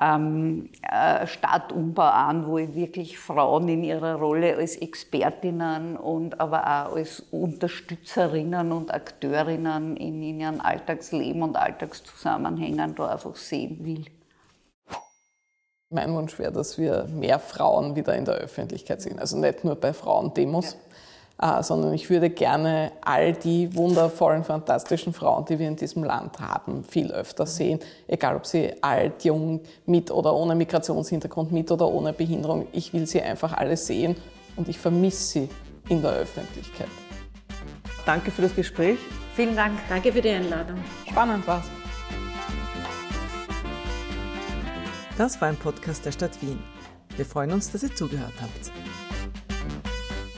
ähm, 0.00 0.70
äh, 0.82 1.26
Stadtumbau 1.26 2.02
an, 2.02 2.46
wo 2.46 2.56
wirklich 2.56 3.18
Frauen 3.18 3.68
in 3.68 3.84
ihrer 3.84 4.16
Rolle 4.16 4.56
als 4.56 4.76
Expertinnen 4.76 5.96
und 5.96 6.40
aber 6.40 6.62
auch 6.62 6.96
als 6.96 7.20
Unterstützerinnen 7.30 8.72
und 8.72 8.92
Akteurinnen 8.92 9.96
in, 9.96 10.22
in 10.22 10.40
ihrem 10.40 10.60
Alltagsleben 10.60 11.42
und 11.42 11.56
Alltagszusammenhängen 11.56 12.94
da 12.94 13.08
einfach 13.08 13.36
sehen 13.36 13.84
will. 13.84 14.04
Mein 15.90 16.12
Wunsch 16.14 16.38
wäre, 16.38 16.52
dass 16.52 16.76
wir 16.76 17.04
mehr 17.04 17.38
Frauen 17.38 17.96
wieder 17.96 18.14
in 18.14 18.26
der 18.26 18.34
Öffentlichkeit 18.34 19.00
sehen. 19.00 19.18
Also 19.18 19.38
nicht 19.38 19.64
nur 19.64 19.74
bei 19.74 19.94
Frauendemos. 19.94 20.72
Ja 20.72 20.78
äh, 21.40 21.62
sondern 21.62 21.92
ich 21.94 22.10
würde 22.10 22.30
gerne 22.30 22.92
all 23.00 23.32
die 23.32 23.74
wundervollen, 23.74 24.44
fantastischen 24.44 25.12
Frauen, 25.12 25.44
die 25.44 25.58
wir 25.58 25.68
in 25.68 25.76
diesem 25.76 26.04
Land 26.04 26.40
haben, 26.40 26.82
viel 26.84 27.12
öfter 27.12 27.46
sehen, 27.46 27.78
egal 28.06 28.36
ob 28.36 28.46
sie 28.46 28.74
alt, 28.82 29.24
jung, 29.24 29.60
mit 29.86 30.10
oder 30.10 30.34
ohne 30.34 30.54
Migrationshintergrund, 30.54 31.52
mit 31.52 31.70
oder 31.70 31.88
ohne 31.88 32.12
Behinderung. 32.12 32.66
Ich 32.72 32.92
will 32.92 33.06
sie 33.06 33.22
einfach 33.22 33.52
alle 33.52 33.76
sehen 33.76 34.16
und 34.56 34.68
ich 34.68 34.78
vermisse 34.78 35.22
sie 35.22 35.48
in 35.88 36.02
der 36.02 36.12
Öffentlichkeit. 36.12 36.88
Danke 38.04 38.30
für 38.30 38.42
das 38.42 38.54
Gespräch. 38.54 38.98
Vielen 39.34 39.54
Dank. 39.54 39.78
Danke 39.88 40.12
für 40.12 40.20
die 40.20 40.30
Einladung. 40.30 40.78
Spannend 41.08 41.46
war's. 41.46 41.66
Das 45.16 45.40
war 45.40 45.48
ein 45.48 45.56
Podcast 45.56 46.04
der 46.04 46.12
Stadt 46.12 46.40
Wien. 46.42 46.58
Wir 47.16 47.24
freuen 47.24 47.52
uns, 47.52 47.70
dass 47.70 47.82
ihr 47.82 47.94
zugehört 47.94 48.34
habt. 48.40 48.87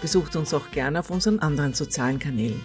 Besucht 0.01 0.37
uns 0.37 0.55
auch 0.55 0.71
gerne 0.71 1.01
auf 1.01 1.11
unseren 1.11 1.41
anderen 1.41 1.75
sozialen 1.75 2.19
Kanälen. 2.19 2.61